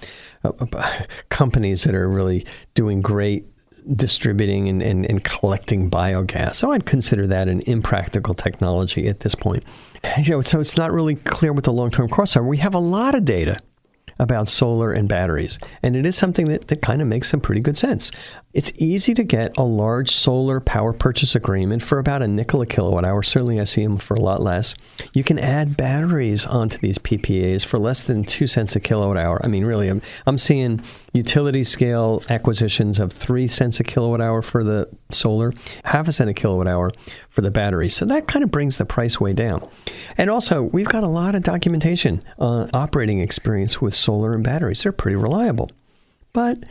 uh, 0.44 0.52
uh 0.61 1.02
companies 1.30 1.85
that 1.85 1.94
are 1.94 2.08
really 2.08 2.46
doing 2.75 3.00
great 3.00 3.46
distributing 3.94 4.68
and, 4.68 4.82
and, 4.82 5.06
and, 5.06 5.23
collecting 5.23 5.88
biogas. 5.88 6.56
So 6.56 6.73
I'd 6.73 6.87
consider 6.87 7.28
that 7.28 7.46
an 7.46 7.61
impractical 7.68 8.35
technology 8.35 9.06
at 9.06 9.20
this 9.20 9.35
point. 9.35 9.62
You 10.23 10.32
know, 10.32 10.40
so 10.40 10.61
it's 10.61 10.76
not 10.76 10.92
really 10.92 11.16
clear 11.16 11.52
what 11.52 11.64
the 11.64 11.73
long 11.73 11.90
term 11.90 12.08
costs 12.08 12.37
are. 12.37 12.42
We 12.42 12.58
have 12.58 12.75
a 12.75 12.78
lot 12.78 13.16
of 13.16 13.25
data 13.25 13.58
about 14.18 14.49
solar 14.49 14.92
and 14.92 15.08
batteries, 15.08 15.58
and 15.82 15.96
it 15.96 16.06
is 16.06 16.16
something 16.16 16.46
that, 16.49 16.68
that 16.68 16.82
kind 16.82 17.02
of 17.02 17.08
makes 17.08 17.28
some 17.28 17.40
pretty 17.40 17.61
good 17.61 17.76
sense. 17.76 18.11
It's 18.56 18.73
easy 18.76 19.12
to 19.12 19.23
get 19.23 19.58
a 19.58 19.62
large 19.62 20.11
solar 20.11 20.61
power 20.61 20.94
purchase 20.94 21.35
agreement 21.35 21.82
for 21.82 21.99
about 21.99 22.23
a 22.23 22.26
nickel 22.26 22.62
a 22.62 22.66
kilowatt 22.66 23.04
hour. 23.04 23.23
Certainly, 23.23 23.61
I 23.61 23.64
see 23.64 23.82
them 23.82 23.99
for 23.99 24.14
a 24.14 24.20
lot 24.20 24.40
less. 24.40 24.75
You 25.12 25.23
can 25.23 25.38
add 25.38 25.76
batteries 25.76 26.46
onto 26.46 26.78
these 26.78 26.96
PPAs 26.96 27.66
for 27.66 27.78
less 27.78 28.02
than 28.02 28.25
two 28.25 28.46
cents 28.46 28.75
a 28.75 28.80
kilowatt 28.80 29.18
hour. 29.18 29.40
I 29.44 29.49
mean, 29.49 29.66
really, 29.66 29.88
I'm, 29.88 30.00
I'm 30.26 30.38
seeing 30.38 30.80
utility 31.12 31.64
scale 31.64 32.23
acquisitions 32.30 32.99
of 32.99 33.12
three 33.12 33.46
cents 33.46 33.78
a 33.80 33.85
kilowatt 33.85 34.23
hour 34.23 34.40
for 34.40 34.64
the 34.64 34.88
solar, 35.11 35.52
half 35.85 36.08
a 36.08 36.12
cent 36.12 36.30
a 36.30 36.35
kilowatt 36.35 36.66
hour 36.66 36.90
for 37.28 37.42
the 37.42 37.50
battery. 37.50 37.90
So 37.90 38.06
that 38.06 38.26
kind 38.26 38.42
of 38.42 38.50
brings 38.50 38.78
the 38.78 38.87
price 38.87 39.20
way 39.20 39.35
down. 39.35 39.68
And 40.16 40.30
also, 40.30 40.62
we've 40.62 40.88
got 40.88 41.04
a 41.04 41.08
lot 41.08 41.35
of 41.35 41.42
documentation 41.42 42.23
on 42.38 42.70
operating 42.73 43.20
experience 43.20 43.82
with 43.82 43.94
solar 44.06 44.34
and 44.34 44.44
batteries. 44.44 44.82
They're 44.82 44.92
pretty 44.92 45.16
reliable. 45.16 45.70
But 46.32 46.64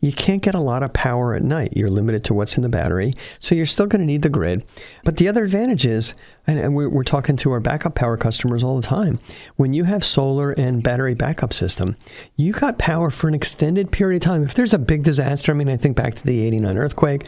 you 0.00 0.12
can't 0.12 0.42
get 0.42 0.54
a 0.54 0.60
lot 0.60 0.82
of 0.82 0.92
power 0.92 1.34
at 1.34 1.42
night. 1.42 1.74
You're 1.76 1.90
limited 1.90 2.24
to 2.24 2.34
what's 2.34 2.56
in 2.56 2.62
the 2.62 2.68
battery, 2.68 3.12
so 3.40 3.54
you're 3.54 3.66
still 3.66 3.86
going 3.86 4.00
to 4.00 4.06
need 4.06 4.22
the 4.22 4.28
grid. 4.28 4.64
But 5.04 5.16
the 5.16 5.28
other 5.28 5.44
advantage 5.44 5.84
is, 5.84 6.14
and 6.46 6.74
we're 6.74 7.02
talking 7.02 7.36
to 7.36 7.52
our 7.52 7.60
backup 7.60 7.94
power 7.94 8.16
customers 8.16 8.64
all 8.64 8.76
the 8.80 8.86
time, 8.86 9.18
when 9.56 9.72
you 9.72 9.84
have 9.84 10.04
solar 10.04 10.52
and 10.52 10.82
battery 10.82 11.14
backup 11.14 11.52
system, 11.52 11.96
you 12.36 12.52
got 12.52 12.78
power 12.78 13.10
for 13.10 13.28
an 13.28 13.34
extended 13.34 13.92
period 13.92 14.22
of 14.22 14.26
time. 14.26 14.42
If 14.42 14.54
there's 14.54 14.74
a 14.74 14.78
big 14.78 15.02
disaster, 15.02 15.52
I 15.52 15.54
mean, 15.54 15.68
I 15.68 15.76
think 15.76 15.96
back 15.96 16.14
to 16.14 16.24
the 16.24 16.46
89 16.46 16.78
earthquake, 16.78 17.26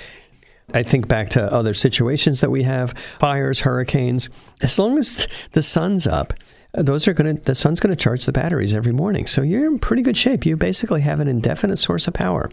I 0.75 0.83
think 0.83 1.09
back 1.09 1.31
to 1.31 1.52
other 1.52 1.75
situations 1.75 2.40
that 2.40 2.50
we 2.50 2.62
have 2.62 2.95
fires, 3.19 3.61
hurricanes. 3.61 4.28
As 4.62 4.78
long 4.78 4.99
as 4.99 5.26
the 5.52 5.62
sun's 5.62 6.07
up, 6.07 6.33
those 6.83 7.09
are 7.09 7.13
going 7.13 7.37
to 7.37 7.43
the 7.43 7.55
sun's 7.55 7.81
going 7.81 7.95
to 7.95 8.03
charge 8.03 8.25
the 8.25 8.33
batteries 8.33 8.75
every 8.75 8.93
morning. 8.93 9.27
So 9.27 9.43
you're 9.43 9.67
in 9.67 9.79
pretty 9.79 10.03
good 10.03 10.17
shape. 10.17 10.47
You 10.47 10.57
basically 10.57 11.01
have 11.03 11.21
an 11.21 11.29
indefinite 11.29 11.79
source 11.79 12.07
of 12.07 12.14
power. 12.14 12.51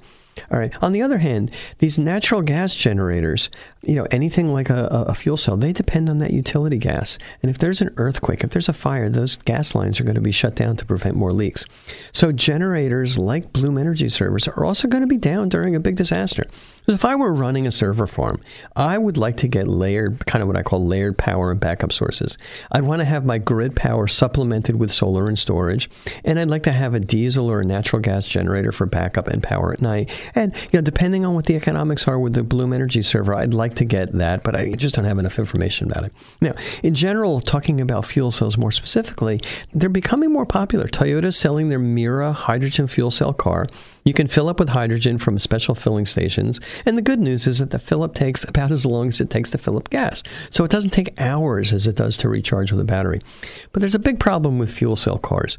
All 0.52 0.60
right. 0.60 0.74
On 0.84 0.92
the 0.92 1.02
other 1.02 1.18
hand, 1.18 1.52
these 1.80 1.98
natural 1.98 2.42
gas 2.42 2.76
generators, 2.76 3.50
you 3.84 3.96
know, 3.96 4.06
anything 4.12 4.52
like 4.54 4.70
a, 4.70 5.06
a, 5.08 5.14
fuel 5.14 5.38
cell, 5.38 5.56
they 5.58 5.72
depend 5.72 6.10
on 6.10 6.20
that 6.20 6.32
utility 6.32 6.78
gas. 6.78 7.18
And 7.42 7.50
if 7.50 7.58
there's 7.58 7.82
an 7.82 7.94
earthquake, 7.98 8.44
if 8.44 8.52
there's 8.52 8.70
a 8.70 8.74
fire, 8.74 9.10
those 9.10 9.38
gas 9.38 9.76
lines 9.76 10.00
are 10.00 10.04
going 10.04 10.16
to 10.16 10.22
be 10.22 10.32
shut 10.32 10.56
down 10.56 10.76
to 10.78 10.86
prevent 10.86 11.16
more 11.16 11.32
leaks. 11.32 11.66
So 12.12 12.32
generators 12.32 13.18
like 13.18 13.54
Bloom 13.54 13.78
Energy 13.78 14.10
servers 14.10 14.48
are 14.48 14.66
also 14.66 14.88
going 14.88 15.02
to 15.02 15.08
be 15.08 15.18
down 15.18 15.50
during 15.50 15.76
a 15.76 15.80
big 15.80 15.96
disaster. 15.96 16.44
If 16.88 17.04
I 17.04 17.16
were 17.16 17.34
running 17.34 17.66
a 17.66 17.72
server 17.72 18.06
farm, 18.06 18.40
I 18.76 18.98
would 18.98 19.18
like 19.18 19.38
to 19.38 19.48
get 19.48 19.68
layered, 19.68 20.24
kind 20.28 20.44
of 20.44 20.48
what 20.48 20.58
I 20.58 20.62
call 20.62 20.86
layered 20.86 21.18
power 21.18 21.50
and 21.50 21.60
backup 21.60 21.92
sources. 21.92 22.38
I'd 22.72 22.84
want 22.84 23.00
to 23.00 23.06
have 23.06 23.26
my 23.26 23.40
grid 23.40 23.76
power 23.76 24.08
supplemented 24.08 24.78
with 24.78 24.94
solar 24.94 25.28
and 25.28 25.40
storage, 25.40 25.90
and 26.24 26.38
I'd 26.40 26.48
like 26.48 26.64
to 26.64 26.72
have 26.72 26.94
a 26.94 27.00
diesel 27.00 27.50
or 27.50 27.62
a 27.62 27.66
natural 27.66 28.02
gas 28.02 28.28
generator 28.28 28.72
for 28.72 28.86
backup 28.86 29.28
and 29.28 29.42
power 29.42 29.74
at 29.74 29.82
night. 29.82 30.12
And 30.34 30.56
you 30.56 30.80
know, 30.80 30.82
depending 30.82 31.26
on 31.26 31.34
what 31.36 31.46
the 31.46 31.56
economics 31.56 32.08
are 32.08 32.20
with 32.20 32.34
the 32.34 32.44
Bloom 32.44 32.74
Energy 32.74 33.02
server, 33.02 33.36
I'd 33.36 33.54
like 33.54 33.76
to 33.76 33.86
get 33.86 34.12
that, 34.14 34.44
but 34.44 34.56
I 34.56 34.74
just 34.74 34.96
don't 34.96 35.06
have 35.06 35.20
enough 35.20 35.38
information 35.38 35.92
about 35.92 36.06
it. 36.06 36.14
Now, 36.42 36.54
in 36.84 36.96
general, 36.96 37.42
talking 37.42 37.82
about 37.82 38.06
fuel 38.06 38.32
cells 38.32 38.58
more 38.58 38.72
specifically, 38.72 39.40
they're 39.74 39.90
becoming 39.90 40.32
more 40.32 40.46
popular. 40.46 40.88
Toyota's 40.88 41.38
selling 41.38 41.70
their 41.70 41.80
Mirai 41.80 42.34
hydrogen 42.34 42.88
fuel 42.88 43.12
cell 43.12 43.34
car. 43.34 43.68
You 44.06 44.14
can 44.14 44.28
fill 44.28 44.50
up 44.50 44.60
with 44.60 44.70
hydrogen 44.70 45.18
from 45.18 45.40
special 45.40 45.74
filling 45.74 46.06
stations, 46.06 46.62
and 46.86 46.96
the 46.96 47.02
good 47.02 47.20
news 47.20 47.48
is 47.48 47.58
that 47.58 47.72
the 47.72 47.80
fill 47.80 48.04
up 48.04 48.14
takes 48.14 48.44
about 48.44 48.72
as 48.72 48.86
long 48.86 49.08
as 49.08 49.20
it 49.20 49.32
takes 49.32 49.50
to 49.50 49.58
fill 49.58 49.78
up 49.78 49.90
gas. 49.90 50.22
So 50.52 50.64
it 50.64 50.70
doesn't 50.70 50.92
take 50.92 51.20
hours 51.20 51.74
as 51.74 51.88
it 51.88 51.96
does 51.96 52.16
to 52.18 52.30
recharge 52.30 52.72
with 52.72 52.82
a 52.82 52.84
battery. 52.84 53.24
But 53.72 53.80
there's 53.80 53.96
a 53.96 54.00
big 54.00 54.20
problem 54.20 54.60
with 54.60 54.72
fuel 54.72 54.96
cell 54.96 55.18
cars. 55.18 55.58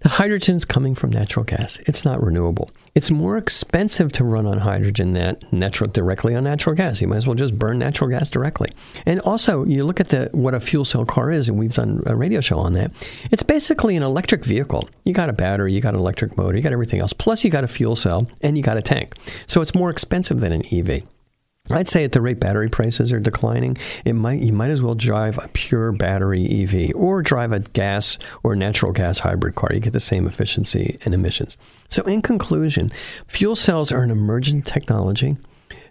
The 0.00 0.08
hydrogen's 0.08 0.64
coming 0.64 0.94
from 0.94 1.10
natural 1.10 1.44
gas. 1.44 1.80
It's 1.86 2.02
not 2.02 2.22
renewable. 2.22 2.70
It's 2.94 3.10
more 3.10 3.38
expensive 3.38 4.12
to 4.12 4.24
run 4.24 4.46
on 4.46 4.58
hydrogen 4.58 5.14
than 5.14 5.38
natural 5.50 5.90
directly 5.90 6.34
on 6.34 6.44
natural 6.44 6.76
gas. 6.76 7.00
You 7.00 7.08
might 7.08 7.16
as 7.16 7.26
well 7.26 7.34
just 7.34 7.58
burn 7.58 7.78
natural 7.78 8.08
gas 8.08 8.28
directly. 8.28 8.70
And 9.06 9.20
also, 9.20 9.64
you 9.64 9.84
look 9.84 9.98
at 10.00 10.08
the 10.08 10.30
what 10.32 10.54
a 10.54 10.60
fuel 10.60 10.84
cell 10.84 11.04
car 11.04 11.30
is, 11.30 11.48
and 11.48 11.58
we've 11.58 11.74
done 11.74 12.02
a 12.06 12.16
radio 12.16 12.40
show 12.40 12.58
on 12.58 12.72
that. 12.74 12.90
It's 13.30 13.42
basically 13.42 13.96
an 13.96 14.02
electric 14.02 14.44
vehicle. 14.44 14.88
You 15.04 15.12
got 15.12 15.28
a 15.28 15.32
battery, 15.34 15.72
you 15.74 15.82
got 15.82 15.94
an 15.94 16.00
electric 16.00 16.36
motor, 16.38 16.56
you 16.56 16.62
got 16.62 16.72
everything 16.72 17.00
else. 17.00 17.12
Plus, 17.12 17.44
you 17.44 17.50
got 17.50 17.64
a 17.64 17.68
fuel 17.68 17.81
fuel 17.82 17.96
cell, 17.96 18.24
and 18.42 18.56
you 18.56 18.62
got 18.62 18.76
a 18.76 18.82
tank. 18.82 19.16
So 19.46 19.60
it's 19.60 19.74
more 19.74 19.90
expensive 19.90 20.38
than 20.38 20.52
an 20.52 20.62
EV. 20.72 21.02
I'd 21.68 21.88
say 21.88 22.04
at 22.04 22.12
the 22.12 22.20
rate 22.20 22.38
battery 22.38 22.68
prices 22.68 23.12
are 23.12 23.18
declining, 23.18 23.76
it 24.04 24.12
might 24.12 24.40
you 24.40 24.52
might 24.52 24.70
as 24.70 24.80
well 24.80 24.94
drive 24.94 25.36
a 25.38 25.48
pure 25.48 25.90
battery 25.90 26.62
EV 26.62 26.94
or 26.94 27.22
drive 27.22 27.50
a 27.50 27.58
gas 27.58 28.18
or 28.44 28.54
natural 28.54 28.92
gas 28.92 29.18
hybrid 29.18 29.56
car. 29.56 29.70
You 29.72 29.80
get 29.80 29.94
the 29.94 29.98
same 29.98 30.28
efficiency 30.28 30.96
and 31.04 31.12
emissions. 31.12 31.56
So 31.88 32.04
in 32.04 32.22
conclusion, 32.22 32.92
fuel 33.26 33.56
cells 33.56 33.90
are 33.90 34.04
an 34.04 34.12
emerging 34.12 34.62
technology. 34.62 35.36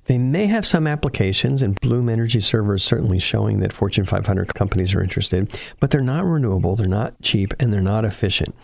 They 0.06 0.18
may 0.18 0.48
have 0.48 0.66
some 0.66 0.88
applications, 0.88 1.62
and 1.62 1.80
Bloom 1.80 2.10
Energy 2.10 2.42
Server 2.42 2.76
is 2.76 2.84
certainly 2.84 3.20
showing 3.20 3.60
that 3.60 3.72
Fortune 3.72 4.06
500 4.06 4.54
companies 4.56 4.96
are 4.96 5.04
interested, 5.04 5.58
but 5.80 5.92
they're 5.92 6.02
not 6.02 6.26
renewable, 6.26 6.76
they're 6.76 6.88
not 6.88 7.22
cheap, 7.22 7.54
and 7.60 7.72
they're 7.72 7.82
not 7.82 8.04
efficient. 8.04 8.56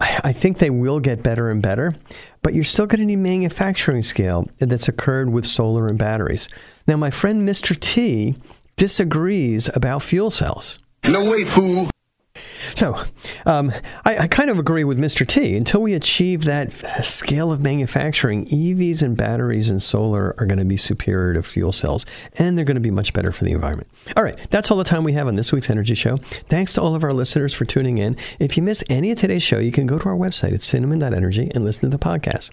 I 0.00 0.32
think 0.32 0.58
they 0.58 0.70
will 0.70 1.00
get 1.00 1.24
better 1.24 1.50
and 1.50 1.60
better, 1.60 1.94
but 2.42 2.54
you're 2.54 2.64
still 2.64 2.86
going 2.86 3.00
to 3.00 3.06
need 3.06 3.16
manufacturing 3.16 4.02
scale 4.02 4.48
that's 4.58 4.88
occurred 4.88 5.30
with 5.30 5.46
solar 5.46 5.86
and 5.86 5.98
batteries. 5.98 6.48
Now, 6.86 6.96
my 6.96 7.10
friend 7.10 7.48
Mr. 7.48 7.78
T 7.78 8.34
disagrees 8.76 9.68
about 9.74 10.02
fuel 10.02 10.30
cells. 10.30 10.78
No 11.04 11.24
way, 11.30 11.44
fool. 11.44 11.90
So, 12.80 12.98
um, 13.44 13.70
I, 14.06 14.20
I, 14.20 14.26
kind 14.26 14.48
of 14.48 14.58
agree 14.58 14.84
with 14.84 14.98
Mr. 14.98 15.28
T. 15.28 15.54
Until 15.54 15.82
we 15.82 15.92
achieve 15.92 16.44
that 16.44 16.72
scale 17.04 17.52
of 17.52 17.60
manufacturing, 17.60 18.46
EVs 18.46 19.02
and 19.02 19.18
batteries 19.18 19.68
and 19.68 19.82
solar 19.82 20.34
are 20.38 20.46
going 20.46 20.60
to 20.60 20.64
be 20.64 20.78
superior 20.78 21.34
to 21.34 21.42
fuel 21.42 21.72
cells, 21.72 22.06
and 22.36 22.56
they're 22.56 22.64
going 22.64 22.76
to 22.76 22.80
be 22.80 22.90
much 22.90 23.12
better 23.12 23.32
for 23.32 23.44
the 23.44 23.52
environment. 23.52 23.86
All 24.16 24.22
right, 24.22 24.38
that's 24.48 24.70
all 24.70 24.78
the 24.78 24.84
time 24.84 25.04
we 25.04 25.12
have 25.12 25.28
on 25.28 25.36
this 25.36 25.52
week's 25.52 25.68
Energy 25.68 25.94
Show. 25.94 26.16
Thanks 26.48 26.72
to 26.72 26.80
all 26.80 26.94
of 26.94 27.04
our 27.04 27.12
listeners 27.12 27.52
for 27.52 27.66
tuning 27.66 27.98
in. 27.98 28.16
If 28.38 28.56
you 28.56 28.62
missed 28.62 28.84
any 28.88 29.10
of 29.10 29.18
today's 29.18 29.42
show, 29.42 29.58
you 29.58 29.72
can 29.72 29.86
go 29.86 29.98
to 29.98 30.08
our 30.08 30.16
website 30.16 30.54
at 30.54 30.62
cinnamon.energy 30.62 31.50
and 31.54 31.66
listen 31.66 31.90
to 31.90 31.94
the 31.94 32.02
podcast. 32.02 32.50